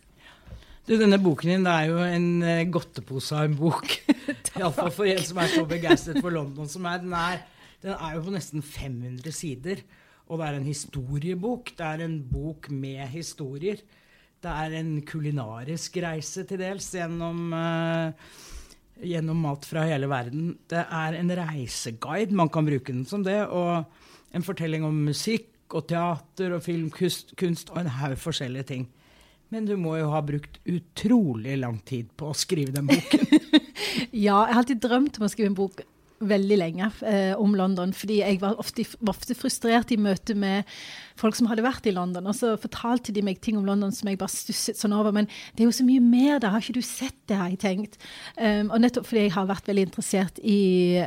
Du, 0.84 0.98
denne 1.00 1.16
boken 1.16 1.48
din 1.48 1.62
er 1.64 1.86
jo 1.88 2.00
en 2.04 2.42
eh, 2.44 2.66
godtepose 2.68 3.32
av 3.32 3.46
en 3.48 3.54
bok. 3.56 3.88
Iallfall 4.58 4.90
for 4.92 5.08
en 5.08 5.22
som 5.24 5.38
er 5.40 5.52
så 5.54 5.62
begeistret 5.68 6.18
for 6.20 6.34
London 6.34 6.68
som 6.68 6.84
er. 6.90 6.98
Den, 7.00 7.14
er. 7.16 7.38
den 7.80 7.94
er 7.96 8.16
jo 8.18 8.24
på 8.26 8.34
nesten 8.34 8.60
500 8.60 9.32
sider. 9.32 9.78
Og 10.28 10.40
det 10.40 10.48
er 10.50 10.58
en 10.58 10.66
historiebok. 10.68 11.72
Det 11.78 11.86
er 11.88 12.02
en 12.04 12.18
bok 12.28 12.68
med 12.68 13.00
historier. 13.14 13.80
Det 14.44 14.52
er 14.52 14.76
en 14.76 14.90
kulinarisk 15.08 15.96
reise 16.04 16.44
til 16.44 16.60
dels 16.60 16.90
gjennom, 16.92 17.54
uh, 17.56 18.12
gjennom 19.00 19.40
mat 19.40 19.64
fra 19.64 19.86
hele 19.88 20.10
verden. 20.12 20.50
Det 20.68 20.82
er 20.84 21.16
en 21.16 21.32
reiseguide, 21.38 22.36
man 22.36 22.52
kan 22.52 22.68
bruke 22.68 22.92
den 22.92 23.06
som 23.08 23.24
det. 23.24 23.38
Og 23.48 24.36
en 24.36 24.44
fortelling 24.44 24.84
om 24.84 25.00
musikk 25.08 25.48
og 25.72 25.88
teater 25.88 26.58
og 26.58 26.66
filmkunst 26.68 27.72
og 27.72 27.80
en 27.80 27.90
haug 28.02 28.18
forskjellige 28.20 28.68
ting. 28.74 28.84
Men 29.54 29.68
du 29.68 29.76
må 29.78 29.92
jo 30.00 30.08
ha 30.10 30.18
brukt 30.26 30.56
utrolig 30.66 31.54
lang 31.60 31.76
tid 31.86 32.08
på 32.18 32.32
å 32.32 32.36
skrive 32.36 32.74
den 32.74 32.90
boken. 32.90 33.28
Ja, 34.10 34.40
jeg 34.46 34.54
har 34.54 34.58
alltid 34.58 34.80
drømt 34.82 35.18
om 35.20 35.26
å 35.26 35.28
skrive 35.30 35.52
en 35.52 35.56
bok 35.58 35.82
veldig 36.24 36.56
lenge 36.58 36.88
eh, 37.06 37.34
om 37.38 37.54
London, 37.58 37.92
fordi 37.94 38.20
jeg 38.20 38.40
var 38.42 38.58
ofte, 38.58 38.86
var 38.98 39.14
ofte 39.14 39.36
frustrert 39.38 39.92
i 39.94 39.98
møte 40.00 40.34
med 40.38 40.66
folk 41.20 41.36
som 41.38 41.48
hadde 41.50 41.64
vært 41.64 41.86
i 41.88 41.94
London. 41.94 42.26
Og 42.30 42.36
så 42.38 42.54
fortalte 42.60 43.14
de 43.14 43.22
meg 43.24 43.40
ting 43.44 43.58
om 43.58 43.66
London 43.68 43.92
som 43.94 44.10
jeg 44.10 44.20
bare 44.20 44.32
stusset 44.32 44.78
sånn 44.80 44.96
over. 44.96 45.14
Men 45.14 45.28
det 45.54 45.64
er 45.64 45.70
jo 45.70 45.76
så 45.76 45.86
mye 45.86 46.02
mer 46.02 46.40
der, 46.42 46.52
har 46.54 46.64
ikke 46.64 46.78
du 46.78 46.84
sett 46.86 47.16
det, 47.30 47.38
har 47.38 47.52
jeg 47.52 47.62
tenkt. 47.64 48.00
Um, 48.38 48.70
og 48.70 48.80
nettopp 48.82 49.08
fordi 49.08 49.28
jeg 49.28 49.36
har 49.36 49.50
vært 49.50 49.68
veldig 49.70 49.88
interessert 49.88 50.40
i, 50.42 50.60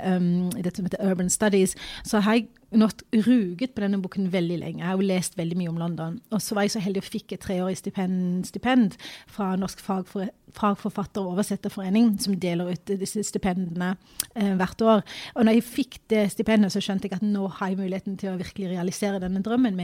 um, 0.04 0.48
i 0.56 0.64
dette 0.64 0.80
som 0.80 0.88
heter 0.88 1.04
Urban 1.04 1.32
Studies, 1.34 1.76
så 2.08 2.24
har 2.26 2.40
jeg 2.40 2.50
nått 2.76 3.04
ruget 3.14 3.72
på 3.76 3.84
denne 3.84 4.00
boken 4.04 4.28
veldig 4.32 4.58
lenge. 4.60 4.82
Jeg 4.82 4.90
har 4.90 4.98
jo 5.00 5.08
lest 5.08 5.38
veldig 5.40 5.58
mye 5.60 5.72
om 5.72 5.80
London. 5.80 6.18
Og 6.36 6.42
så 6.44 6.56
var 6.56 6.66
jeg 6.66 6.74
så 6.76 6.82
heldig 6.84 7.04
å 7.04 7.08
fikk 7.08 7.34
et 7.34 7.44
treårig 7.46 7.78
stipend, 7.80 8.44
stipend 8.50 8.98
fra 9.32 9.54
Norsk 9.60 9.80
fagfor, 9.84 10.28
fagforfatter- 10.58 11.24
og 11.24 11.38
oversetterforening, 11.38 12.18
som 12.24 12.36
deler 12.40 12.74
ut 12.74 12.94
disse 13.00 13.24
stipendene 13.30 13.94
eh, 14.36 14.54
hvert 14.60 14.84
år. 14.84 15.06
Og 15.36 15.48
når 15.48 15.60
jeg 15.60 15.68
fikk 15.70 16.00
det 16.12 16.26
stipendet, 16.34 16.74
så 16.76 16.84
skjønte 16.84 17.08
jeg 17.08 17.20
at 17.20 17.26
nå 17.26 17.48
har 17.60 17.72
jeg 17.72 17.80
muligheten 17.80 18.20
til 18.20 18.34
å 18.34 18.40
virkelig 18.42 18.74
realisere 18.74 19.24
denne 19.24 19.44
drømmen 19.46 19.80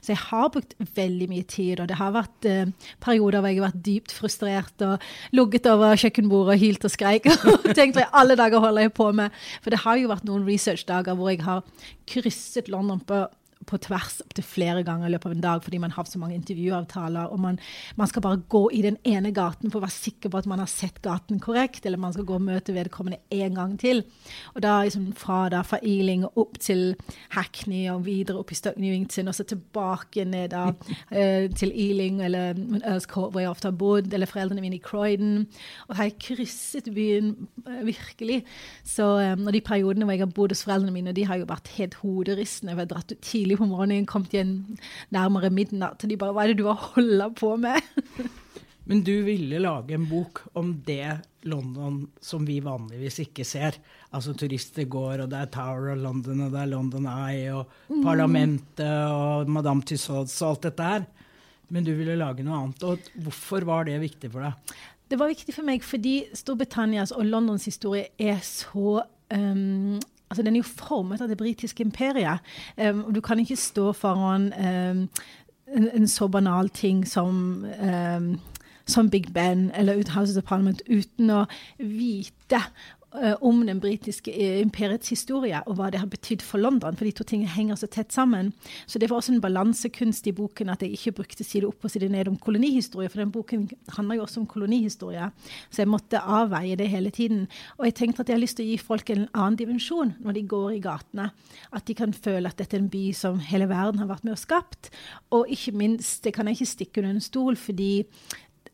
Så 0.00 0.12
jeg 0.12 0.20
har 0.26 0.50
brukt 0.54 0.74
veldig 0.96 1.28
mye 1.30 1.46
tid, 1.50 1.80
og 1.82 1.88
det 1.90 1.98
har 1.98 2.14
vært 2.14 2.48
eh, 2.48 2.72
perioder 3.04 3.42
hvor 3.42 3.52
jeg 3.52 3.60
har 3.60 3.68
vært 3.68 3.84
dypt 3.86 4.16
frustrert 4.16 4.84
og 4.86 5.06
ligget 5.36 5.70
over 5.70 5.96
kjøkkenbordet 6.00 6.56
og 6.56 6.64
hylt 6.64 6.88
og 6.88 6.94
skreik 6.94 7.30
og 7.32 7.68
tenkt 7.78 8.00
i 8.00 8.08
alle 8.12 8.38
dager 8.40 8.62
holder 8.64 8.88
jeg 8.88 8.96
på 8.96 9.10
med? 9.16 9.40
For 9.64 9.74
det 9.74 9.84
har 9.84 10.00
jo 10.00 10.12
vært 10.12 10.28
noen 10.28 10.46
researchdager 10.48 11.18
hvor 11.18 11.32
jeg 11.32 11.44
har 11.46 11.64
krysset 12.10 12.70
London 12.72 13.02
på 13.04 13.24
på 13.68 13.78
tvers 13.82 14.20
opptil 14.24 14.46
flere 14.46 14.84
ganger 14.86 15.08
i 15.08 15.14
løpet 15.14 15.30
av 15.30 15.36
en 15.36 15.44
dag 15.44 15.64
fordi 15.64 15.80
man 15.82 15.94
har 15.94 16.08
så 16.08 16.20
mange 16.20 16.36
intervjuavtaler, 16.38 17.32
og 17.32 17.40
man, 17.40 17.58
man, 17.98 18.10
skal 18.10 18.24
bare 18.24 18.42
gå 18.50 18.62
i 18.76 18.82
den 18.84 18.98
ene 19.08 19.32
gaten 19.34 19.70
for 19.70 19.80
å 19.80 19.86
være 19.86 19.96
sikker 19.96 20.32
på 20.32 20.40
at 20.40 20.48
man 20.50 20.62
har 20.62 20.70
sett 20.70 21.00
gaten 21.04 21.40
korrekt, 21.42 21.86
eller 21.86 22.00
man 22.00 22.14
skal 22.14 22.26
gå 22.28 22.36
og 22.38 22.46
møte 22.46 22.74
vedkommende 22.76 23.22
en 23.34 23.58
gang 23.58 23.76
til. 23.80 24.04
Og 24.54 24.62
da 24.64 24.76
liksom 24.84 25.10
fra, 25.18 25.44
da, 25.52 25.62
fra 25.66 25.80
Ealing 25.82 26.26
og 26.28 26.42
opp 26.44 26.60
til 26.62 26.94
Hackney 27.34 27.86
og 27.92 28.04
videre 28.08 28.40
opp 28.40 28.52
i 28.52 28.58
Stoke 28.58 28.80
Newington, 28.82 29.30
og 29.30 29.38
så 29.38 29.46
tilbake 29.48 30.26
ned 30.28 30.52
da, 30.54 30.66
uh, 30.70 31.46
til 31.56 31.72
Ealing 31.72 32.20
eller 32.24 32.54
Earls 32.82 33.08
hvor 33.14 33.40
jeg 33.40 33.50
ofte 33.50 33.70
har 33.70 33.78
bodd, 33.78 34.12
eller 34.14 34.28
foreldrene 34.28 34.62
mine 34.64 34.78
i 34.78 34.82
Croydon. 34.82 35.44
Og 35.88 35.96
har 35.98 36.08
jeg 36.08 36.18
krysset 36.22 36.90
byen 36.94 37.34
uh, 37.66 37.82
virkelig. 37.86 38.42
Så 38.86 39.06
um, 39.34 39.46
og 39.46 39.54
de 39.54 39.62
periodene 39.64 40.06
hvor 40.06 40.16
jeg 40.16 40.24
har 40.24 40.34
bodd 40.36 40.54
hos 40.54 40.64
foreldrene 40.66 40.94
mine, 40.94 41.14
de 41.16 41.26
har 41.28 41.40
jo 41.40 41.48
vært 41.48 41.70
helt 41.78 41.96
hoderistende. 42.02 42.74
Jeg 42.74 42.82
har 42.82 42.90
dratt 42.90 43.12
ut 43.12 43.24
tidlig 43.24 43.53
tidlig 43.54 43.62
på 43.62 43.70
morgenen, 43.70 44.06
kommet 44.06 44.34
igjen 44.34 44.78
nærmere 45.14 45.50
midnatt. 45.50 46.02
Og 46.02 46.08
de 46.10 46.16
bare 46.16 46.32
'Hva 46.32 46.42
er 46.44 46.48
det 46.48 46.58
du 46.58 46.66
har 46.66 46.94
holdt 46.94 47.36
på 47.36 47.56
med?' 47.56 47.82
Men 48.86 49.02
du 49.02 49.22
ville 49.24 49.58
lage 49.58 49.94
en 49.94 50.06
bok 50.06 50.42
om 50.54 50.82
det 50.84 51.24
London 51.44 52.06
som 52.20 52.44
vi 52.44 52.60
vanligvis 52.60 53.18
ikke 53.20 53.42
ser. 53.44 53.72
Altså 54.12 54.34
turister 54.34 54.84
går, 54.84 55.22
og 55.22 55.30
det 55.30 55.38
er 55.38 55.46
Tower 55.46 55.92
of 55.92 56.02
London, 56.02 56.40
og 56.40 56.52
det 56.52 56.60
er 56.60 56.66
London 56.66 57.06
Eye, 57.06 57.54
og 57.54 57.66
parlamentet 58.04 59.08
og 59.08 59.48
Madame 59.48 59.80
Tussauds 59.82 60.42
og 60.42 60.50
alt 60.50 60.62
dette 60.62 60.82
her. 60.82 61.06
Men 61.70 61.84
du 61.84 61.94
ville 61.94 62.14
lage 62.14 62.44
noe 62.44 62.58
annet. 62.58 62.82
Og 62.84 62.98
hvorfor 63.24 63.64
var 63.64 63.84
det 63.84 64.02
viktig 64.02 64.30
for 64.30 64.44
deg? 64.44 64.52
Det 65.08 65.18
var 65.18 65.32
viktig 65.32 65.54
for 65.54 65.64
meg 65.64 65.82
fordi 65.82 66.26
Storbritannias 66.34 67.12
og 67.12 67.24
Londons 67.24 67.64
historie 67.64 68.12
er 68.18 68.40
så 68.44 69.00
um, 69.32 69.98
altså 70.30 70.42
Den 70.42 70.56
er 70.56 70.62
jo 70.62 70.72
formet 70.86 71.20
av 71.20 71.28
det 71.28 71.38
britiske 71.38 71.84
imperiet. 71.84 72.38
Um, 72.76 73.04
du 73.14 73.20
kan 73.20 73.38
ikke 73.38 73.56
stå 73.56 73.92
foran 73.92 74.52
um, 74.52 75.08
en, 75.68 75.88
en, 75.94 76.08
så 76.08 76.28
banal 76.28 76.68
ting 76.68 77.06
som 77.08 77.64
um, 77.80 78.34
som 78.86 79.10
Big 79.10 79.32
Ben 79.32 79.70
eller 79.74 80.10
House 80.12 80.38
of 80.38 80.44
Parliament 80.44 80.82
uten 80.88 81.30
å 81.30 81.44
vite 81.78 82.60
om 83.14 83.60
den 83.66 83.80
britiske 83.80 84.32
eh, 84.32 84.60
imperiets 84.62 85.12
historie 85.12 85.60
og 85.68 85.76
hva 85.78 85.90
det 85.92 86.00
har 86.02 86.10
betydd 86.10 86.42
for 86.42 86.58
London, 86.58 86.96
for 86.96 87.06
de 87.06 87.12
to 87.14 87.26
tingene 87.28 87.52
henger 87.52 87.78
så 87.78 87.88
tett 87.90 88.12
sammen. 88.14 88.52
Så 88.86 88.98
det 88.98 89.10
var 89.10 89.20
også 89.20 89.34
en 89.36 89.42
balansekunst 89.44 90.26
i 90.26 90.34
boken 90.34 90.72
at 90.72 90.82
jeg 90.82 90.96
ikke 90.96 91.14
brukte 91.20 91.46
side 91.46 91.68
opp 91.68 91.86
og 91.86 91.92
side 91.92 92.08
ned 92.10 92.30
om 92.30 92.38
kolonihistorie, 92.40 93.10
for 93.12 93.22
den 93.22 93.32
boken 93.34 93.68
handler 93.96 94.18
jo 94.18 94.26
også 94.26 94.42
om 94.42 94.48
kolonihistorie. 94.50 95.30
Så 95.70 95.84
jeg 95.84 95.92
måtte 95.92 96.22
avveie 96.22 96.78
det 96.80 96.88
hele 96.90 97.12
tiden. 97.14 97.46
Og 97.78 97.86
jeg 97.88 97.98
tenkte 98.00 98.24
at 98.24 98.32
jeg 98.32 98.38
har 98.38 98.44
lyst 98.44 98.58
til 98.58 98.66
å 98.66 98.72
gi 98.72 98.80
folk 98.82 99.14
en 99.14 99.28
annen 99.30 99.60
dimensjon 99.62 100.14
når 100.24 100.38
de 100.38 100.46
går 100.50 100.68
i 100.74 100.82
gatene. 100.84 101.30
At 101.74 101.86
de 101.86 101.96
kan 101.98 102.14
føle 102.16 102.50
at 102.50 102.58
dette 102.58 102.76
er 102.76 102.82
en 102.82 102.90
by 102.90 103.04
som 103.16 103.38
hele 103.38 103.68
verden 103.70 104.02
har 104.02 104.10
vært 104.10 104.26
med 104.26 104.34
og 104.34 104.42
skapt. 104.42 104.90
Og 105.34 105.50
ikke 105.54 105.76
minst, 105.78 106.24
det 106.26 106.34
kan 106.34 106.50
jeg 106.50 106.58
ikke 106.58 106.72
stikke 106.72 107.02
under 107.02 107.14
en 107.14 107.24
stol, 107.24 107.58
fordi 107.60 107.92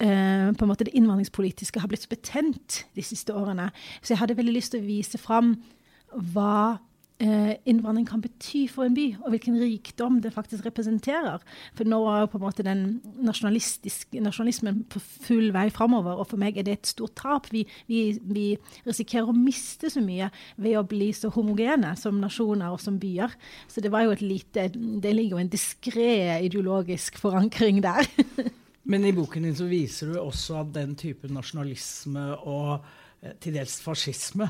eh, 0.00 0.50
på 0.52 0.64
en 0.64 0.70
måte 0.70 0.86
det 0.88 0.96
innvandringspolitiske 0.98 1.80
har 1.80 1.90
blitt 1.90 2.06
så 2.06 2.12
betent 2.12 2.84
de 2.96 3.04
siste 3.04 3.34
årene. 3.36 3.70
Så 4.00 4.14
jeg 4.14 4.22
hadde 4.22 4.38
veldig 4.38 4.56
lyst 4.56 4.74
til 4.74 4.82
å 4.82 4.88
vise 4.88 5.20
fram 5.20 5.54
hva 6.32 6.80
eh, 7.20 7.52
innvandring 7.68 8.06
kan 8.08 8.22
bety 8.24 8.64
for 8.70 8.86
en 8.86 8.96
by, 8.96 9.06
og 9.20 9.34
hvilken 9.34 9.58
rikdom 9.60 10.18
det 10.24 10.32
faktisk 10.34 10.66
representerer. 10.66 11.42
For 11.78 11.88
nå 11.88 12.00
er 12.08 12.22
jo 12.22 12.30
på 12.32 12.40
en 12.40 12.44
måte 12.44 12.66
den 12.66 12.84
nasjonalismen 13.20 14.84
på 14.90 15.02
full 15.26 15.50
vei 15.54 15.68
framover, 15.74 16.18
og 16.18 16.30
for 16.32 16.40
meg 16.40 16.58
er 16.58 16.66
det 16.66 16.78
et 16.78 16.92
stort 16.92 17.14
tap. 17.20 17.50
Vi, 17.52 17.66
vi, 17.90 18.02
vi, 18.24 18.46
risikerer 18.86 19.30
å 19.30 19.36
miste 19.36 19.92
så 19.92 20.02
mye 20.04 20.30
ved 20.60 20.78
å 20.80 20.86
bli 20.88 21.12
så 21.16 21.32
homogene 21.34 21.92
som 22.00 22.20
nasjoner 22.22 22.72
og 22.72 22.80
som 22.82 22.98
byer. 23.00 23.36
Så 23.70 23.84
det 23.84 23.92
var 23.92 24.06
jo 24.06 24.16
et 24.16 24.24
lite 24.24 24.68
Det 24.70 25.12
ligger 25.14 25.36
jo 25.36 25.44
en 25.44 25.52
diskré 25.52 26.40
ideologisk 26.46 27.20
forankring 27.20 27.82
der. 27.84 28.08
Men 28.90 29.06
i 29.06 29.12
boken 29.14 29.44
din 29.46 29.54
så 29.54 29.68
viser 29.70 30.10
du 30.10 30.18
også 30.18 30.64
at 30.64 30.74
den 30.74 30.96
type 30.98 31.28
nasjonalisme 31.30 32.24
og 32.42 32.80
eh, 33.22 33.36
til 33.38 33.54
dels 33.54 33.78
fascisme 33.84 34.48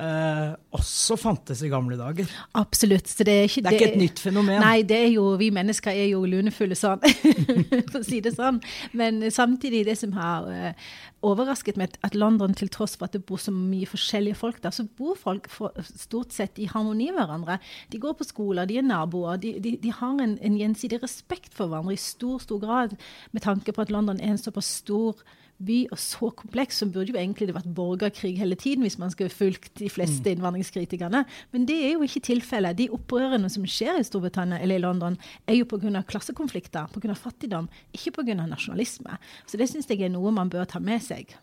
eh, 0.00 0.52
også 0.76 1.16
fantes 1.20 1.60
i 1.62 1.70
gamle 1.70 1.98
dager. 1.98 2.30
Absolutt. 2.58 3.12
det 3.18 3.34
er 3.34 3.48
ikke, 3.48 3.62
det 3.62 3.70
er 3.70 3.76
ikke 3.76 3.88
et 3.92 4.00
nytt 4.00 4.22
fenomen. 4.24 4.60
Nei, 4.62 4.82
det 4.86 4.98
er 5.04 5.10
jo, 5.12 5.26
vi 5.40 5.50
mennesker 5.54 5.92
er 5.92 6.10
jo 6.12 6.22
lunefulle 6.28 6.78
sånn, 6.78 7.02
for 7.92 8.00
å 8.00 8.06
si 8.06 8.20
det 8.24 8.34
sånn. 8.36 8.60
Men 8.96 9.22
samtidig, 9.34 9.84
det 9.88 9.96
som 10.00 10.14
har 10.16 10.48
eh, 10.54 10.86
overrasket 11.26 11.78
meg, 11.80 11.98
at 12.06 12.16
London, 12.18 12.54
til 12.56 12.70
tross 12.72 12.96
for 12.96 13.08
at 13.08 13.16
det 13.16 13.22
bor 13.28 13.40
så 13.42 13.52
mye 13.54 13.88
forskjellige 13.88 14.38
folk 14.40 14.62
der, 14.64 14.74
så 14.74 14.86
bor 14.98 15.18
folk 15.20 15.50
for, 15.52 15.76
stort 15.90 16.34
sett 16.36 16.60
i 16.60 16.68
harmoni 16.70 17.10
med 17.10 17.20
hverandre. 17.20 17.60
De 17.92 18.00
går 18.02 18.16
på 18.18 18.28
skoler, 18.28 18.68
de 18.70 18.80
er 18.80 18.86
naboer. 18.86 19.40
De, 19.42 19.56
de, 19.62 19.76
de 19.82 19.92
har 19.94 20.16
en, 20.22 20.38
en, 20.40 20.58
gjensidig 20.60 21.02
respekt 21.04 21.52
for 21.56 21.70
hverandre 21.70 21.96
i 21.96 22.00
stor, 22.00 22.40
stor 22.42 22.62
grad, 22.62 22.96
med 23.36 23.44
tanke 23.44 23.74
på 23.76 23.84
at 23.84 23.92
London 23.92 24.20
er 24.20 24.34
en 24.34 24.40
såpass 24.40 24.70
stor 24.80 25.20
by 25.66 25.78
og 25.92 26.00
så 26.00 26.30
kompleks, 26.36 26.80
så 26.80 26.88
burde 26.88 27.12
jo 27.12 27.18
egentlig 27.20 27.50
det 27.50 27.56
vært 27.56 27.70
borgerkrig 27.76 28.32
hele 28.40 28.58
tiden 28.58 28.86
hvis 28.86 28.98
man 29.00 29.12
skulle 29.12 29.32
fulgt 29.32 29.72
de 29.80 29.90
fleste 29.92 30.24
mm. 30.24 30.32
innvandringskritikerne. 30.38 31.24
Men 31.52 31.66
det 31.68 31.78
er 31.86 31.94
jo 31.94 32.06
ikke 32.06 32.24
tilfellet. 32.30 32.78
De 32.78 32.88
opprørene 32.94 33.50
som 33.52 33.66
skjer 33.68 34.00
i 34.00 34.06
Storbritannia 34.06 34.60
eller 34.60 34.80
i 34.80 34.84
London, 34.84 35.18
er 35.46 35.60
jo 35.60 35.68
pga. 35.68 36.02
klassekonflikter, 36.08 36.90
pga. 36.94 37.14
fattigdom, 37.14 37.70
ikke 37.96 38.18
pga. 38.20 38.40
nasjonalisme. 38.40 39.20
Så 39.46 39.60
det 39.60 39.70
syns 39.70 39.90
jeg 39.90 40.02
er 40.06 40.12
noe 40.12 40.32
man 40.34 40.52
bør 40.52 40.68
ta 40.70 40.82
med 40.82 41.02
seg. 41.04 41.36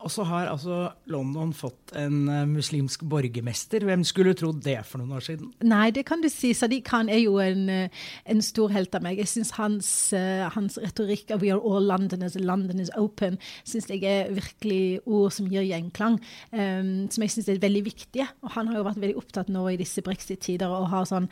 Og 0.00 0.10
så 0.12 0.24
har 0.28 0.48
altså 0.48 0.90
London 1.12 1.52
fått 1.56 1.92
en 1.98 2.22
uh, 2.28 2.44
muslimsk 2.48 3.04
borgermester. 3.10 3.84
Hvem 3.84 4.04
skulle 4.08 4.34
trodd 4.38 4.62
det 4.64 4.78
for 4.88 5.02
noen 5.02 5.18
år 5.18 5.26
siden? 5.26 5.50
Nei, 5.66 5.90
det 5.94 6.06
kan 6.08 6.22
du 6.24 6.28
si. 6.32 6.52
Sadiq 6.56 6.86
Khan 6.88 7.10
er 7.12 7.20
jo 7.20 7.36
en, 7.42 7.66
uh, 7.68 8.06
en 8.32 8.42
stor 8.44 8.72
helt 8.72 8.94
av 8.96 9.04
meg. 9.04 9.20
Jeg 9.20 9.32
syns 9.32 9.52
hans, 9.58 9.90
uh, 10.16 10.48
hans, 10.54 10.78
retorikk 10.80 11.34
av 11.34 11.44
'We 11.44 11.52
are 11.52 11.60
all 11.60 11.84
Londoners, 11.90 12.38
London 12.40 12.80
is 12.80 12.92
open' 12.96 13.38
synes 13.64 13.88
jeg 13.90 14.04
er 14.04 14.32
virkelig 14.32 15.00
ord 15.06 15.32
som 15.32 15.48
gir 15.50 15.62
gjenklang. 15.62 16.20
Um, 16.52 17.08
som 17.10 17.22
jeg 17.22 17.34
syns 17.36 17.48
er 17.48 17.62
veldig 17.62 17.84
viktige. 17.84 18.28
Og 18.42 18.54
han 18.56 18.68
har 18.68 18.80
jo 18.80 18.88
vært 18.88 19.02
veldig 19.02 19.18
opptatt 19.20 19.48
nå 19.52 19.68
i 19.68 19.80
disse 19.80 20.02
brexit-tider 20.02 20.68
og 20.68 20.88
har 20.94 21.04
sånn 21.08 21.28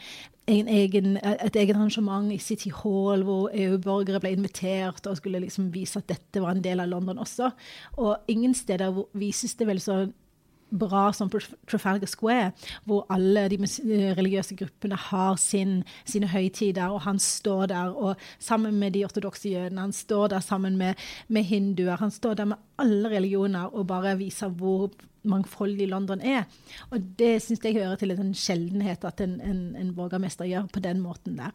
egen, 0.48 1.18
et 1.20 1.56
eget 1.56 1.76
arrangement 1.76 2.32
i 2.32 2.38
City 2.40 2.70
Hall 2.72 3.22
hvor 3.26 3.52
EU-borgere 3.52 4.20
ble 4.22 4.32
invitert 4.36 5.06
og 5.08 5.18
skulle 5.18 5.42
liksom 5.42 5.68
vise 5.74 6.00
at 6.00 6.08
dette 6.08 6.42
var 6.42 6.54
en 6.54 6.64
del 6.64 6.80
av 6.80 6.88
London 6.88 7.20
også. 7.20 7.50
Og 8.00 8.30
ingen 8.32 8.54
steder 8.58 9.04
vises 9.18 9.54
det 9.58 9.68
vel 9.68 9.80
så 9.82 10.02
bra 10.70 11.12
som 11.12 11.30
på 11.30 11.40
Trafalgar 11.68 12.06
Square, 12.06 12.52
hvor 12.84 13.06
alle 13.12 13.46
de 13.48 13.58
religiøse 14.18 14.56
gruppene 14.58 14.98
har 15.00 15.38
sin, 15.40 15.82
sine 16.04 16.28
høytider, 16.28 16.92
og 16.92 17.00
han 17.06 17.18
står 17.18 17.66
der 17.72 17.94
og 17.96 18.16
sammen 18.38 18.78
med 18.80 18.92
de 18.96 19.04
ortodokse 19.06 19.48
jødene, 19.48 19.80
han 19.80 19.92
står 19.92 20.28
der 20.34 20.44
sammen 20.44 20.76
med, 20.76 20.94
med 21.28 21.42
hinduer, 21.48 21.96
han 21.96 22.10
står 22.10 22.34
der 22.34 22.44
med 22.52 22.56
alle 22.78 23.08
religioner 23.16 23.74
og 23.74 23.86
bare 23.86 24.16
viser 24.18 24.48
hvor 24.48 24.90
mangfoldig 25.28 25.88
London 25.88 26.20
er. 26.20 26.44
Og 26.90 27.02
det 27.18 27.40
syns 27.42 27.64
jeg 27.64 27.74
hører 27.74 27.96
til 27.96 28.14
en 28.14 28.34
sjeldenhet 28.34 29.04
at 29.04 29.20
en, 29.20 29.40
en, 29.40 29.64
en 29.76 29.94
borgermester 29.94 30.48
gjør 30.48 30.68
på 30.72 30.80
den 30.84 31.00
måten 31.00 31.40
der. 31.40 31.52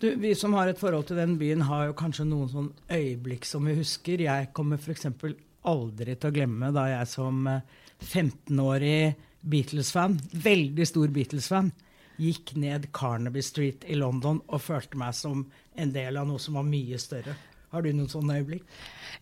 Du, 0.00 0.08
vi 0.16 0.32
som 0.34 0.54
har 0.56 0.70
et 0.70 0.78
forhold 0.80 1.04
til 1.10 1.16
den 1.20 1.36
byen, 1.38 1.60
har 1.68 1.90
jo 1.90 1.96
kanskje 1.96 2.24
noen 2.24 2.48
sånn 2.48 2.70
øyeblikk 2.88 3.44
som 3.44 3.66
vi 3.68 3.76
husker. 3.76 4.22
Jeg 4.24 4.48
kommer 4.56 4.80
f.eks. 4.80 5.10
aldri 5.68 6.16
til 6.16 6.30
å 6.30 6.34
glemme 6.34 6.70
da 6.74 6.86
jeg 6.92 7.10
som 7.10 7.44
15-årig 8.00 8.96
eh, 9.10 9.18
Beatles-fan, 9.40 10.18
veldig 10.32 10.86
stor 10.88 11.12
Beatles-fan, 11.14 11.70
gikk 12.20 12.54
ned 12.60 12.90
Carnaby 12.92 13.42
Street 13.44 13.86
i 13.88 13.96
London 13.96 14.42
og 14.48 14.60
følte 14.60 15.00
meg 15.00 15.16
som 15.16 15.46
en 15.80 15.94
del 15.94 16.20
av 16.20 16.28
noe 16.28 16.42
som 16.42 16.58
var 16.60 16.68
mye 16.68 16.98
større. 17.00 17.36
Har 17.70 17.84
du 17.86 17.92
noen 17.94 18.10
sånne 18.10 18.40
øyeblikk? 18.40 18.64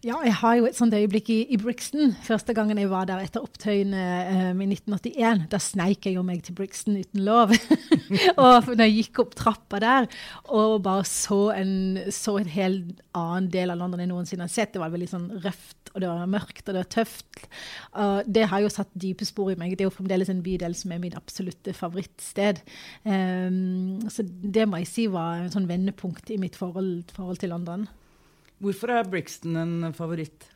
Ja, 0.07 0.23
jeg 0.25 0.33
har 0.41 0.55
jo 0.57 0.69
et 0.69 0.77
sånt 0.79 0.95
øyeblikk 0.97 1.27
i, 1.35 1.43
i 1.53 1.59
Brixton. 1.61 2.15
Første 2.25 2.55
gangen 2.57 2.79
jeg 2.81 2.89
var 2.89 3.05
der 3.11 3.21
etter 3.21 3.45
opptøyene 3.45 4.05
um, 4.55 4.63
i 4.65 4.69
1981. 4.71 5.43
Da 5.53 5.61
sneik 5.61 6.09
jeg 6.09 6.17
jo 6.17 6.23
meg 6.25 6.41
til 6.47 6.57
Brixton 6.57 6.97
uten 6.97 7.27
lov. 7.27 7.53
og 8.47 8.71
når 8.71 8.87
jeg 8.87 8.95
gikk 9.03 9.21
opp 9.25 9.37
trappa 9.37 9.83
der 9.85 10.09
og 10.49 10.79
bare 10.87 11.05
så 11.09 11.43
en, 11.59 11.75
så 12.15 12.39
en 12.41 12.49
helt 12.55 13.05
annen 13.19 13.51
del 13.53 13.75
av 13.75 13.83
London 13.83 14.01
enn 14.01 14.07
jeg 14.07 14.15
noensinne 14.15 14.49
har 14.49 14.55
sett, 14.55 14.73
det 14.73 14.81
var 14.81 14.97
veldig 14.97 15.11
sånn 15.13 15.29
røft, 15.45 15.88
og 15.99 16.05
det 16.05 16.11
var 16.11 16.31
mørkt, 16.31 16.63
og 16.65 16.75
det 16.75 16.83
var 16.85 16.91
tøft. 16.95 17.41
Og 17.99 18.29
det 18.31 18.47
har 18.53 18.63
jo 18.63 18.71
satt 18.73 18.91
dype 18.95 19.27
spor 19.27 19.51
i 19.53 19.59
meg. 19.59 19.75
Det 19.75 19.85
er 19.85 19.91
jo 19.91 19.97
fremdeles 19.97 20.31
en 20.33 20.43
bydel 20.45 20.77
som 20.79 20.95
er 20.95 21.03
mitt 21.03 21.17
absolutte 21.19 21.75
favorittsted. 21.77 22.63
Um, 23.03 23.99
så 24.13 24.25
det 24.25 24.69
må 24.71 24.83
jeg 24.83 24.91
si 24.93 25.09
var 25.11 25.43
en 25.43 25.55
sånn 25.55 25.69
vendepunkt 25.71 26.31
i 26.35 26.39
mitt 26.41 26.59
forhold, 26.59 27.11
forhold 27.17 27.43
til 27.43 27.53
London. 27.55 27.89
Hvorfor 28.63 28.95
er 28.95 29.11
Brixton 29.11 29.59
en 29.59 29.75
favoritt? 29.95 30.49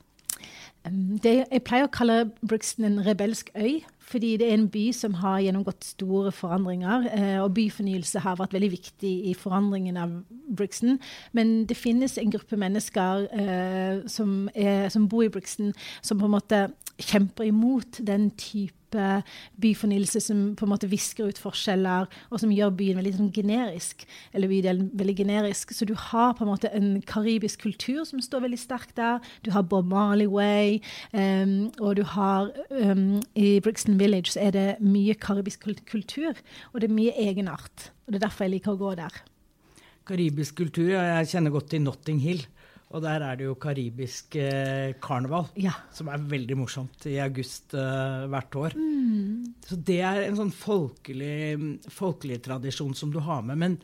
Um, 0.86 1.18
det, 1.22 1.34
jeg 1.44 1.66
pleier 1.66 1.90
å 1.90 1.94
kalle 1.94 2.22
Brixton 2.40 2.88
en 2.88 3.02
rebelsk 3.06 3.50
øy, 3.58 3.82
fordi 4.02 4.36
det 4.36 4.48
er 4.48 4.56
en 4.58 4.68
by 4.72 4.84
som 4.96 5.14
har 5.20 5.40
gjennomgått 5.44 5.84
store 5.84 6.32
forandringer. 6.34 7.06
Eh, 7.12 7.38
og 7.42 7.54
byfornyelse 7.54 8.22
har 8.24 8.38
vært 8.40 8.54
veldig 8.56 8.70
viktig 8.74 9.12
i 9.30 9.34
forandringen 9.38 9.96
av 9.96 10.14
Brixton. 10.56 10.98
Men 11.32 11.64
det 11.70 11.78
finnes 11.78 12.18
en 12.18 12.32
gruppe 12.34 12.58
mennesker 12.60 13.26
eh, 13.32 14.02
som, 14.10 14.48
er, 14.54 14.88
som, 14.92 15.08
bor 15.08 15.24
i 15.24 15.32
Brixton, 15.32 15.72
som 16.02 16.20
på 16.20 16.28
en 16.28 16.36
måte 16.36 16.62
kjemper 16.98 17.48
imot 17.48 18.02
den 18.06 18.30
type 18.36 18.81
byfornyelse 19.62 20.20
som 20.24 20.42
på 20.58 20.66
en 20.66 20.72
måte 20.72 20.90
visker 20.90 21.30
ut 21.30 21.40
forskjeller, 21.40 22.08
og 22.30 22.42
som 22.42 22.52
gjør 22.52 22.74
byen 22.78 23.00
veldig 23.00 23.14
sånn 23.18 23.32
generisk. 23.34 24.06
Eller 24.32 24.50
bydelen 24.50 24.90
veldig 24.98 25.16
generisk. 25.22 25.74
Så 25.74 25.88
du 25.88 25.94
har 25.98 26.34
på 26.36 26.44
en 26.44 26.52
måte 26.52 26.70
en 26.76 26.94
karibisk 27.08 27.64
kultur 27.66 28.04
som 28.08 28.22
står 28.22 28.46
veldig 28.46 28.60
sterkt 28.60 28.96
der. 29.00 29.20
Du 29.46 29.52
har 29.54 29.66
Bob 29.66 29.90
Marley 29.90 30.28
Way, 30.30 30.80
um, 31.12 31.70
og 31.80 31.96
du 31.98 32.04
har 32.14 32.52
um, 32.70 33.20
i 33.34 33.58
Brixton 33.64 33.98
Village 34.00 34.34
så 34.34 34.46
er 34.46 34.56
det 34.56 34.68
mye 34.84 35.14
karibisk 35.18 35.68
kultur, 35.88 36.38
og 36.72 36.80
det 36.80 36.88
er 36.88 36.96
mye 36.96 37.14
egenart. 37.18 37.90
Og 38.06 38.14
det 38.14 38.20
er 38.20 38.26
derfor 38.26 38.46
jeg 38.46 38.56
liker 38.56 38.74
å 38.74 38.80
gå 38.80 38.94
der. 38.98 39.22
Karibisk 40.08 40.58
kultur, 40.58 40.88
ja, 40.90 41.02
jeg 41.20 41.30
kjenner 41.36 41.54
godt 41.54 41.70
til 41.70 41.84
Notting 41.84 42.20
Hill. 42.22 42.42
Og 42.92 43.00
der 43.00 43.24
er 43.24 43.38
det 43.40 43.46
jo 43.46 43.56
karibisk 43.60 44.36
eh, 44.36 44.92
karneval, 45.00 45.48
ja. 45.60 45.72
som 45.96 46.10
er 46.12 46.26
veldig 46.28 46.58
morsomt 46.60 47.06
i 47.08 47.16
august 47.24 47.72
eh, 47.78 48.26
hvert 48.28 48.58
år. 48.60 48.76
Mm. 48.76 49.54
Så 49.64 49.78
det 49.80 50.00
er 50.04 50.26
en 50.26 50.36
sånn 50.36 50.52
folkelig, 50.52 51.88
folkelig, 51.92 52.42
tradisjon 52.44 52.92
som 52.98 53.14
du 53.14 53.22
har 53.24 53.40
med. 53.48 53.62
Men 53.64 53.78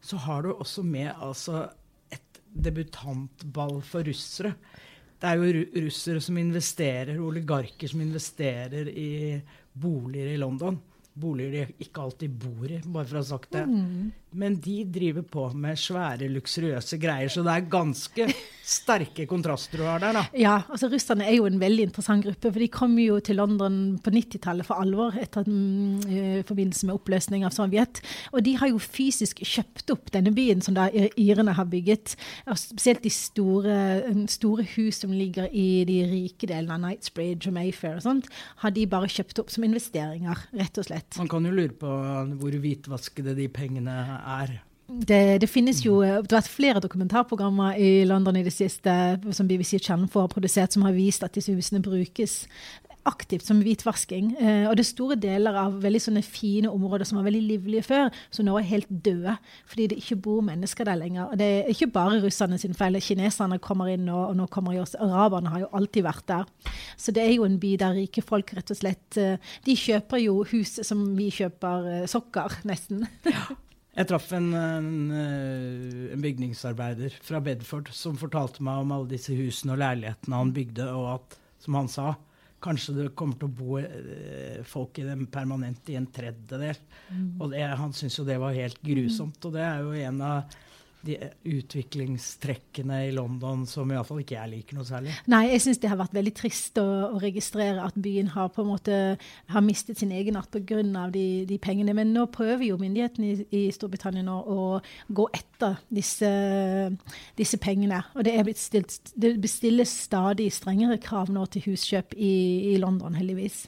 så 0.00 0.20
har 0.24 0.46
du 0.46 0.54
også 0.54 0.86
med 0.88 1.12
altså, 1.12 1.66
et 2.12 2.40
debutantball 2.48 3.82
for 3.84 4.08
russere. 4.08 4.54
Det 5.20 5.28
er 5.28 5.40
jo 5.40 5.64
russere 5.84 6.24
som 6.24 6.40
investerer, 6.40 7.20
oligarker 7.20 7.92
som 7.92 8.04
investerer 8.04 8.88
i 8.92 9.10
boliger 9.76 10.32
i 10.32 10.40
London 10.40 10.80
boliger 11.16 11.52
de 11.52 11.84
ikke 11.86 12.04
alltid 12.04 12.36
bor 12.40 12.68
i, 12.68 12.78
bare 12.84 13.08
for 13.08 13.18
å 13.18 13.22
ha 13.22 13.26
sagt 13.26 13.54
det. 13.56 13.64
Mm. 13.70 14.10
Men 14.34 14.58
de 14.60 14.80
driver 14.90 15.22
på 15.22 15.46
med 15.54 15.78
svære, 15.78 16.28
luksuriøse 16.28 16.98
greier, 17.00 17.30
så 17.32 17.44
det 17.46 17.52
er 17.52 17.68
ganske 17.72 18.26
sterke 18.66 19.24
kontraster 19.30 19.78
du 19.78 19.84
har 19.86 20.00
der, 20.02 20.16
da. 20.16 20.22
Ja, 20.36 20.56
altså 20.66 20.88
russerne 20.90 21.28
er 21.28 21.36
jo 21.38 21.46
en 21.46 21.60
veldig 21.60 21.86
interessant 21.86 22.26
gruppe, 22.26 22.50
for 22.50 22.60
de 22.60 22.68
kom 22.72 22.96
jo 22.98 23.20
til 23.24 23.38
London 23.38 23.76
på 24.02 24.10
90-tallet 24.10 24.66
for 24.66 24.82
alvor 24.82 25.14
etter 25.22 25.46
mm, 25.46 26.00
i 26.10 26.22
forbindelse 26.48 26.88
med 26.88 26.98
oppløsning 26.98 27.46
av 27.46 27.54
Sovjet. 27.54 28.02
Og 28.34 28.42
de 28.46 28.56
har 28.58 28.72
jo 28.72 28.82
fysisk 28.82 29.44
kjøpt 29.46 29.94
opp 29.94 30.10
denne 30.14 30.34
byen 30.34 30.64
som 30.64 30.74
da 30.76 30.88
irene 30.90 31.54
har 31.56 31.70
bygget. 31.70 32.16
Og 32.50 32.58
spesielt 32.58 33.06
de 33.06 33.14
store, 33.14 33.78
store 34.32 34.66
hus 34.74 35.00
som 35.04 35.14
ligger 35.14 35.46
i 35.54 35.84
de 35.88 36.00
rike 36.10 36.50
delene 36.50 36.74
av 36.74 36.82
Knightsbridge 36.82 37.52
og 37.52 37.56
Mayfair 37.60 38.00
og 38.00 38.06
sånt, 38.08 38.30
har 38.64 38.74
de 38.74 38.88
bare 38.90 39.12
kjøpt 39.12 39.44
opp 39.44 39.54
som 39.54 39.64
investeringer, 39.68 40.42
rett 40.58 40.82
og 40.82 40.90
slett. 40.90 41.22
Man 41.22 41.30
kan 41.30 41.46
jo 41.46 41.54
lure 41.54 41.78
på 41.78 41.94
hvor 42.42 42.60
hvitvaskede 42.66 43.36
de 43.38 43.46
pengene 43.52 43.94
er. 43.94 44.25
Det, 44.86 45.40
det, 45.42 45.48
finnes 45.50 45.80
jo 45.82 45.98
det 45.98 46.30
har 46.30 46.44
vært 46.44 46.50
flere 46.52 46.80
dokumentarprogrammer 46.82 47.74
i 47.82 48.04
London 48.06 48.36
i 48.38 48.44
det 48.46 48.54
siste 48.54 48.92
som 49.34 49.48
BBC 49.50 49.80
Channel 49.82 50.06
har 50.12 50.28
produsert, 50.30 50.76
som 50.76 50.84
har 50.86 50.94
vist 50.94 51.26
at 51.26 51.34
disse 51.34 51.54
husene 51.54 51.82
brukes 51.82 52.44
aktivt 53.06 53.46
som 53.46 53.60
hvitvasking. 53.62 54.32
Eh, 54.38 54.64
og 54.68 54.76
det 54.76 54.84
er 54.84 54.88
store 54.88 55.16
deler 55.20 55.56
av 55.58 55.78
veldig 55.82 56.00
sånne 56.02 56.22
fine 56.26 56.70
områder 56.70 57.06
som 57.08 57.20
var 57.20 57.26
veldig 57.28 57.42
livlige 57.44 57.86
før, 57.86 58.10
som 58.34 58.46
nå 58.46 58.56
er 58.58 58.68
helt 58.70 58.90
døde 58.90 59.36
fordi 59.70 59.88
det 59.90 60.00
ikke 60.02 60.18
bor 60.26 60.42
mennesker 60.46 60.88
der 60.88 60.98
lenger. 61.00 61.30
Og 61.30 61.38
det 61.40 61.48
er 61.48 61.70
ikke 61.72 61.90
bare 61.94 62.20
russerne 62.22 62.58
sin 62.60 62.74
feil. 62.76 62.98
Kineserne 63.02 63.60
kommer 63.62 63.90
inn, 63.92 64.08
og, 64.10 64.30
og 64.30 64.38
nå 64.40 64.48
kommer 64.52 64.76
jo 64.76 64.84
også 64.84 65.02
Araberne 65.06 65.52
har 65.52 65.64
jo 65.64 65.72
alltid 65.76 66.06
vært 66.06 66.26
der. 66.30 66.72
Så 66.98 67.14
det 67.14 67.24
er 67.24 67.34
jo 67.36 67.46
en 67.46 67.60
by 67.62 67.74
der 67.80 67.98
rike 67.98 68.24
folk 68.26 68.54
rett 68.56 68.72
og 68.74 68.80
slett 68.80 69.20
eh, 69.20 69.54
De 69.66 69.76
kjøper 69.78 70.22
jo 70.22 70.40
hus 70.50 70.78
som 70.86 71.04
vi 71.18 71.30
kjøper 71.34 71.92
eh, 71.92 72.10
sokker, 72.10 72.60
nesten. 72.68 73.06
Ja. 73.26 73.48
Jeg 73.96 74.10
traff 74.10 74.28
en, 74.36 74.50
en, 74.52 74.88
eh, 75.08 76.12
en, 76.12 76.20
bygningsarbeider 76.20 77.14
fra 77.24 77.40
Bedford 77.40 77.88
som 77.96 78.18
fortalte 78.20 78.64
meg 78.64 78.82
om 78.82 78.92
alle 78.92 79.08
disse 79.14 79.32
husene 79.32 79.72
og 79.72 79.80
leilighetene 79.80 80.40
han 80.42 80.52
bygde, 80.56 80.88
og 80.92 81.06
at, 81.14 81.38
som 81.64 81.78
han 81.80 81.92
sa, 81.92 82.14
Kanskje 82.66 82.94
det 82.96 83.10
kommer 83.14 83.36
til 83.36 83.50
å 83.50 83.52
bo 83.52 83.74
eh, 83.78 84.62
folk 84.66 84.96
i 84.98 85.04
dem 85.04 85.26
permanent 85.30 85.90
i 85.92 85.98
en 85.98 86.06
tredjedel. 86.10 86.78
Mm. 87.12 87.26
Og 87.36 87.50
det, 87.52 87.60
han 87.78 87.92
syntes 87.94 88.16
jo 88.16 88.24
det 88.26 88.38
var 88.40 88.56
helt 88.56 88.80
grusomt. 88.82 89.36
Og 89.44 89.52
det 89.54 89.60
er 89.62 89.82
jo 89.84 89.92
en 90.08 90.22
av 90.24 90.56
de 91.06 91.16
utviklingstrekkene 91.46 93.00
i 93.08 93.12
London 93.14 93.64
som 93.68 93.90
iallfall 93.92 94.22
ikke 94.22 94.36
jeg 94.36 94.52
liker 94.52 94.78
noe 94.78 94.86
særlig. 94.88 95.14
Nei, 95.30 95.42
jeg 95.52 95.62
syns 95.64 95.80
det 95.82 95.90
har 95.90 96.00
vært 96.00 96.16
veldig 96.16 96.32
trist 96.36 96.80
å, 96.82 96.86
å, 97.12 97.20
registrere 97.22 97.84
at 97.84 97.96
byen 98.02 98.32
har 98.34 98.50
på 98.54 98.64
en 98.64 98.70
måte 98.72 98.98
har 99.52 99.64
mistet 99.64 100.00
sin 100.00 100.14
egenart 100.14 100.50
pga. 100.52 100.82
De, 101.12 101.26
de 101.48 101.56
pengene. 101.62 101.94
Men 101.96 102.12
nå 102.14 102.26
prøver 102.34 102.66
jo 102.66 102.78
myndighetene 102.80 103.28
i, 103.28 103.46
i 103.54 103.62
Storbritannia 103.74 104.24
nå 104.26 104.36
å 104.50 104.66
gå 105.08 105.28
etter 105.36 105.78
disse, 105.92 106.30
disse 107.38 107.60
pengene. 107.62 108.02
Og 108.16 108.26
det, 108.26 108.34
er 108.36 108.46
blitt 108.46 108.60
stilt, 108.60 109.12
det 109.14 109.36
bestilles 109.42 109.92
stadig 110.06 110.50
strengere 110.54 110.98
krav 111.02 111.30
nå 111.32 111.46
til 111.52 111.70
huskjøp 111.70 112.16
i, 112.16 112.34
i 112.72 112.76
London, 112.82 113.16
heldigvis. 113.18 113.66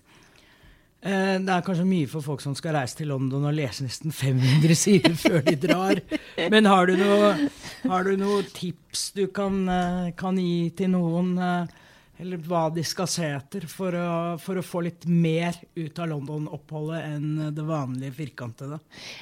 Eh, 0.98 1.36
det 1.38 1.52
er 1.54 1.62
kanskje 1.62 1.86
mye 1.86 2.08
for 2.10 2.24
folk 2.26 2.42
som 2.42 2.56
skal 2.58 2.74
reise 2.74 2.98
til 2.98 3.12
London 3.12 3.46
og 3.46 3.54
lese 3.54 3.84
nesten 3.86 4.10
500 4.10 4.74
sider 4.74 5.14
før 5.24 5.44
de 5.46 5.54
drar. 5.62 6.00
Men 6.50 6.66
har 6.66 6.90
du 6.90 6.96
noe, 6.98 7.34
har 7.84 8.08
du 8.08 8.16
noe 8.18 8.42
tips 8.50 9.12
du 9.14 9.28
kan, 9.30 9.60
eh, 9.70 10.08
kan, 10.18 10.40
gi 10.42 10.70
til 10.78 10.90
noen? 10.96 11.36
Eller 12.18 12.40
hva 12.42 12.64
de 12.74 12.82
skal 12.86 13.06
se 13.10 13.26
etter 13.30 13.64
for 13.70 13.94
å, 13.94 14.10
for 14.42 14.58
å 14.58 14.64
få 14.64 14.82
litt 14.86 15.06
mer 15.06 15.54
ut 15.78 15.98
av 16.02 16.10
London-oppholdet 16.10 17.04
enn 17.06 17.28
det 17.54 17.66
vanlige 17.66 18.16
firkantede? 18.16 18.80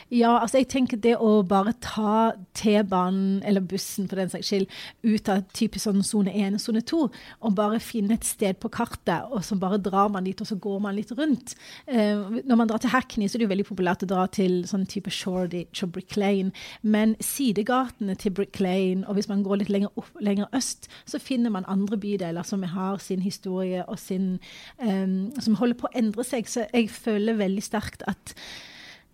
Ja, 0.09 0.39
altså 0.39 0.63
jeg 0.63 0.71
tenker 0.73 1.01
det 1.05 1.17
å 1.21 1.43
bare 1.47 1.75
ta 1.85 2.33
T-banen, 2.57 3.43
eller 3.45 3.65
bussen 3.65 4.09
for 4.09 4.21
den 4.21 4.33
saks 4.33 4.49
skyld, 4.49 4.73
ut 5.05 5.29
av 5.33 5.45
typisk 5.57 5.85
sånn 5.85 6.01
sone 6.07 6.33
1 6.33 6.57
og 6.57 6.63
sone 6.63 6.83
2, 6.89 7.03
og 7.45 7.57
bare 7.59 7.83
finne 7.85 8.17
et 8.17 8.25
sted 8.25 8.57
på 8.63 8.73
kartet, 8.73 9.29
og 9.29 9.45
så 9.45 9.59
bare 9.61 9.81
drar 9.83 10.09
man 10.15 10.25
dit, 10.25 10.41
og 10.41 10.49
så 10.49 10.57
går 10.57 10.81
man 10.87 10.97
litt 10.97 11.13
rundt. 11.17 11.53
Eh, 11.85 12.41
når 12.49 12.63
man 12.63 12.73
drar 12.73 12.81
til 12.81 12.95
Hackney, 12.95 13.29
så 13.29 13.37
er 13.37 13.45
det 13.45 13.49
jo 13.51 13.53
veldig 13.53 13.69
populært 13.69 14.07
å 14.07 14.11
dra 14.15 14.25
til 14.33 14.63
sånn 14.69 14.89
type 14.89 15.13
Shoreditch 15.13 15.85
og 15.85 15.93
Brick 15.99 16.17
Lane, 16.17 16.55
men 16.81 17.13
sidegatene 17.21 18.17
til 18.17 18.33
Brick 18.41 18.57
Lane, 18.65 19.05
og 19.05 19.21
hvis 19.21 19.29
man 19.29 19.45
går 19.45 19.63
litt 19.63 19.75
lenger, 19.75 19.93
opp, 20.01 20.11
lenger 20.25 20.49
øst, 20.57 20.89
så 21.05 21.21
finner 21.21 21.53
man 21.53 21.69
andre 21.69 22.01
bydeler 22.01 22.47
som 22.47 22.65
har 22.67 22.86
har 22.87 23.03
sin 23.03 23.22
historie 23.25 23.85
og 23.85 23.99
sin 23.99 24.38
um, 24.81 25.33
Som 25.40 25.59
holder 25.61 25.79
på 25.81 25.90
å 25.90 25.94
endre 25.99 26.25
seg. 26.25 26.49
Så 26.49 26.66
jeg 26.72 26.90
føler 26.90 27.38
veldig 27.38 27.64
sterkt 27.64 28.07
at 28.07 28.35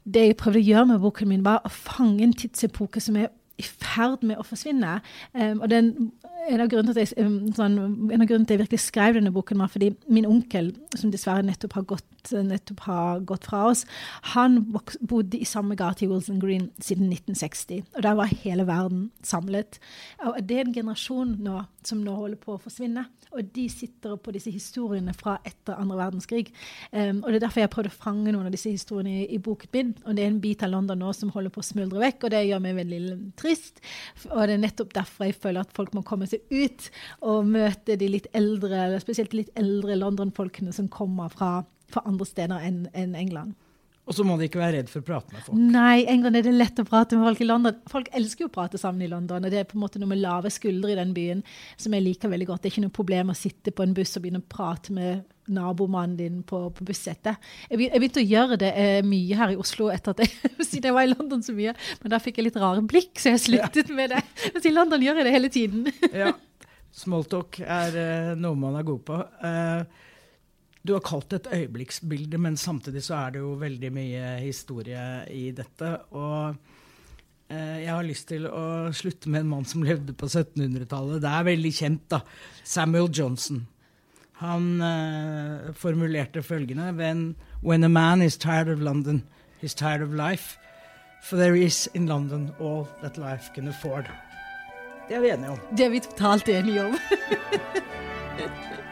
det 0.02 0.26
jeg 0.26 0.38
prøvde 0.40 0.58
å 0.58 0.66
gjøre 0.66 0.88
med 0.90 1.02
boken 1.02 1.30
min, 1.30 1.44
var 1.46 1.62
å 1.62 1.70
fange 1.70 2.24
en 2.24 2.34
tidsepoke 2.34 3.00
som 3.00 3.16
er 3.20 3.30
i 3.60 3.64
ferd 3.64 4.24
med 4.26 4.40
å 4.40 4.46
forsvinne. 4.46 4.98
Um, 5.34 5.60
og 5.62 5.68
den, 5.70 5.90
en, 6.48 6.62
av 6.62 6.70
til 6.72 6.98
jeg, 6.98 7.12
sånn, 7.56 7.76
en 8.10 8.24
av 8.24 8.28
grunnene 8.28 8.48
til 8.48 8.56
jeg 8.56 8.62
virkelig 8.64 8.82
skrev 8.82 9.18
denne 9.18 9.32
boken, 9.34 9.60
var 9.62 9.70
fordi 9.72 9.92
min 10.12 10.26
onkel, 10.28 10.72
som 10.98 11.12
dessverre 11.12 11.44
nettopp 11.46 11.76
har 11.78 11.86
gått, 11.94 12.32
nettopp 12.32 12.84
har 12.88 13.22
gått 13.28 13.46
fra 13.50 13.64
oss, 13.70 13.84
han 14.34 14.60
bodde 14.72 15.38
i 15.38 15.48
samme 15.48 15.76
gate 15.78 16.06
i 16.06 16.10
Wilson 16.10 16.40
Green 16.42 16.70
siden 16.82 17.12
1960. 17.12 17.84
Og 17.96 18.06
der 18.06 18.18
var 18.18 18.32
hele 18.44 18.66
verden 18.68 19.10
samlet. 19.26 19.78
Og 20.24 20.40
det 20.42 20.58
er 20.58 20.66
en 20.66 20.76
generasjon 20.80 21.36
nå 21.42 21.62
som 21.88 22.00
nå 22.04 22.14
holder 22.16 22.38
på 22.40 22.54
å 22.54 22.60
forsvinne. 22.62 23.04
Og 23.32 23.48
de 23.54 23.64
sitter 23.72 24.16
på 24.20 24.34
disse 24.34 24.52
historiene 24.52 25.14
fra 25.16 25.38
etter 25.48 25.78
andre 25.80 25.98
verdenskrig. 26.00 26.50
Um, 26.90 27.22
og 27.22 27.30
det 27.30 27.38
er 27.38 27.44
derfor 27.46 27.62
jeg 27.62 27.68
har 27.68 27.74
prøvd 27.74 27.90
å 27.90 27.94
fange 28.04 28.34
noen 28.34 28.48
av 28.48 28.54
disse 28.54 28.72
historiene 28.72 29.24
i, 29.24 29.28
i 29.36 29.40
boken 29.42 29.72
min. 29.76 29.94
Og 30.04 30.16
det 30.16 30.24
er 30.24 30.32
en 30.32 30.40
bit 30.42 30.64
av 30.66 30.72
London 30.74 31.00
nå 31.02 31.12
som 31.16 31.32
holder 31.34 31.54
på 31.54 31.62
å 31.62 31.66
smuldre 31.66 32.02
vekk, 32.02 32.26
og 32.26 32.34
det 32.34 32.44
gjør 32.48 32.64
meg 32.64 32.78
veldig 32.80 33.02
trist. 33.40 33.82
Og 34.30 34.44
det 34.46 34.56
er 34.56 34.64
nettopp 34.66 34.94
derfor 34.98 35.28
jeg 35.28 35.38
føler 35.40 35.64
at 35.64 35.74
folk 35.76 35.96
må 35.96 36.04
komme 36.06 36.28
seg 36.30 36.44
ut 36.52 36.88
og 37.20 37.50
møte 37.50 37.98
de 37.98 38.10
litt 38.10 38.30
eldre, 38.36 38.88
spesielt 39.02 39.32
de 39.32 39.42
litt 39.42 39.52
eldre 39.58 39.98
London-folkene 39.98 40.74
som 40.76 40.90
kommer 40.92 41.32
fra, 41.32 41.60
fra 41.92 42.04
andre 42.08 42.28
steder 42.28 42.68
enn 42.68 42.84
en 42.92 43.18
England. 43.18 43.56
Og 44.02 44.16
så 44.16 44.24
må 44.26 44.34
de 44.34 44.48
ikke 44.48 44.58
være 44.58 44.80
redd 44.80 44.88
for 44.90 44.98
å 44.98 45.06
prate 45.06 45.30
med 45.30 45.44
folk. 45.46 45.58
Nei, 45.74 46.02
England 46.10 46.40
er 46.40 46.46
det 46.48 46.54
lett 46.56 46.80
å 46.82 46.84
prate 46.86 47.14
med 47.14 47.28
folk 47.28 47.42
i 47.44 47.46
London. 47.46 47.76
Folk 47.90 48.08
elsker 48.18 48.44
jo 48.44 48.48
å 48.50 48.54
prate 48.54 48.80
sammen 48.80 49.04
i 49.06 49.10
London, 49.10 49.46
og 49.46 49.54
det 49.54 49.60
er 49.60 49.68
på 49.68 49.76
en 49.78 49.84
måte 49.84 50.02
noe 50.02 50.10
med 50.10 50.18
lave 50.18 50.50
skuldre 50.50 50.90
i 50.90 50.98
den 50.98 51.12
byen 51.14 51.44
som 51.78 51.94
jeg 51.94 52.02
liker 52.02 52.32
veldig 52.32 52.48
godt. 52.50 52.64
Det 52.64 52.70
er 52.70 52.74
ikke 52.74 52.84
noe 52.88 52.96
problem 52.98 53.30
å 53.30 53.38
sitte 53.38 53.70
på 53.70 53.86
en 53.86 53.94
buss 53.94 54.16
og 54.18 54.24
begynne 54.24 54.42
å 54.42 54.50
prate 54.50 54.96
med 54.96 55.22
nabomannen 55.52 56.18
din 56.18 56.42
på, 56.46 56.64
på 56.74 56.86
bussettet. 56.86 57.38
Jeg, 57.70 57.78
begynte 57.78 58.22
å 58.22 58.26
gjøre 58.26 58.58
det 58.62 58.74
eh, 58.78 59.00
mye 59.06 59.38
her 59.38 59.54
i 59.54 59.58
Oslo 59.62 59.90
etter 59.94 60.16
at 60.16 60.24
jeg, 60.24 60.52
siden 60.70 60.90
jeg 60.90 60.98
var 60.98 61.06
i 61.06 61.14
London 61.14 61.42
så 61.46 61.54
mye, 61.54 61.74
men 62.02 62.14
da 62.14 62.22
fikk 62.22 62.40
jeg 62.40 62.50
litt 62.50 62.62
rare 62.62 62.82
blikk, 62.82 63.14
så 63.22 63.36
jeg 63.36 63.46
sluttet 63.46 63.90
med 63.94 64.16
det. 64.16 64.22
Mens 64.48 64.66
i 64.66 64.74
London 64.74 65.02
gjør 65.02 65.22
jeg 65.22 65.30
det 65.30 65.36
hele 65.38 65.52
tiden. 65.52 65.86
Ja. 66.10 66.34
Smalltalk 66.92 67.62
er 67.64 67.94
eh, 67.96 68.32
noe 68.36 68.58
man 68.58 68.74
er 68.76 68.84
god 68.84 69.04
på. 69.06 69.18
Eh, 69.46 70.08
du 70.82 70.92
har 70.96 71.02
kalt 71.06 71.30
det 71.30 71.42
et 71.42 71.52
øyeblikksbilde, 71.60 72.38
men 72.42 72.56
samtidig 72.58 73.04
så 73.06 73.14
er 73.20 73.34
det 73.34 73.42
jo 73.42 73.52
veldig 73.60 73.90
mye 73.94 74.30
historie 74.42 75.02
i 75.30 75.44
dette. 75.54 75.92
Og 76.18 76.56
eh, 77.48 77.84
jeg 77.84 77.92
har 77.92 78.06
lyst 78.06 78.28
til 78.32 78.48
å 78.50 78.90
slutte 78.94 79.30
med 79.30 79.44
en 79.44 79.52
mann 79.52 79.68
som 79.68 79.84
levde 79.86 80.14
på 80.18 80.26
1700-tallet. 80.26 81.22
Det 81.22 81.30
er 81.30 81.46
veldig 81.52 81.72
kjent, 81.76 82.08
da. 82.10 82.20
Samuel 82.64 83.06
Johnson. 83.14 83.62
Han 84.42 84.82
eh, 84.82 85.70
formulerte 85.78 86.42
følgende 86.42 86.90
when, 86.98 87.36
when 87.62 87.84
a 87.84 87.88
man 87.88 88.22
is 88.22 88.36
tired 88.36 88.68
of 88.68 88.82
London, 88.82 89.22
he's 89.60 89.74
tired 89.74 90.02
of 90.02 90.10
life. 90.18 90.58
For 91.22 91.36
there 91.36 91.54
is 91.54 91.88
in 91.94 92.08
London 92.08 92.50
all 92.58 92.88
that 93.02 93.16
life 93.16 93.54
can 93.54 93.68
afford. 93.68 94.10
Det 95.06 95.14
er 95.16 95.20
vi 95.20 95.30
enige 95.30 95.50
om. 95.50 95.58
Det 95.76 95.86
er 95.86 95.90
vi 95.90 96.00
totalt 96.00 96.48
enige 96.48 96.88
om. 96.88 96.98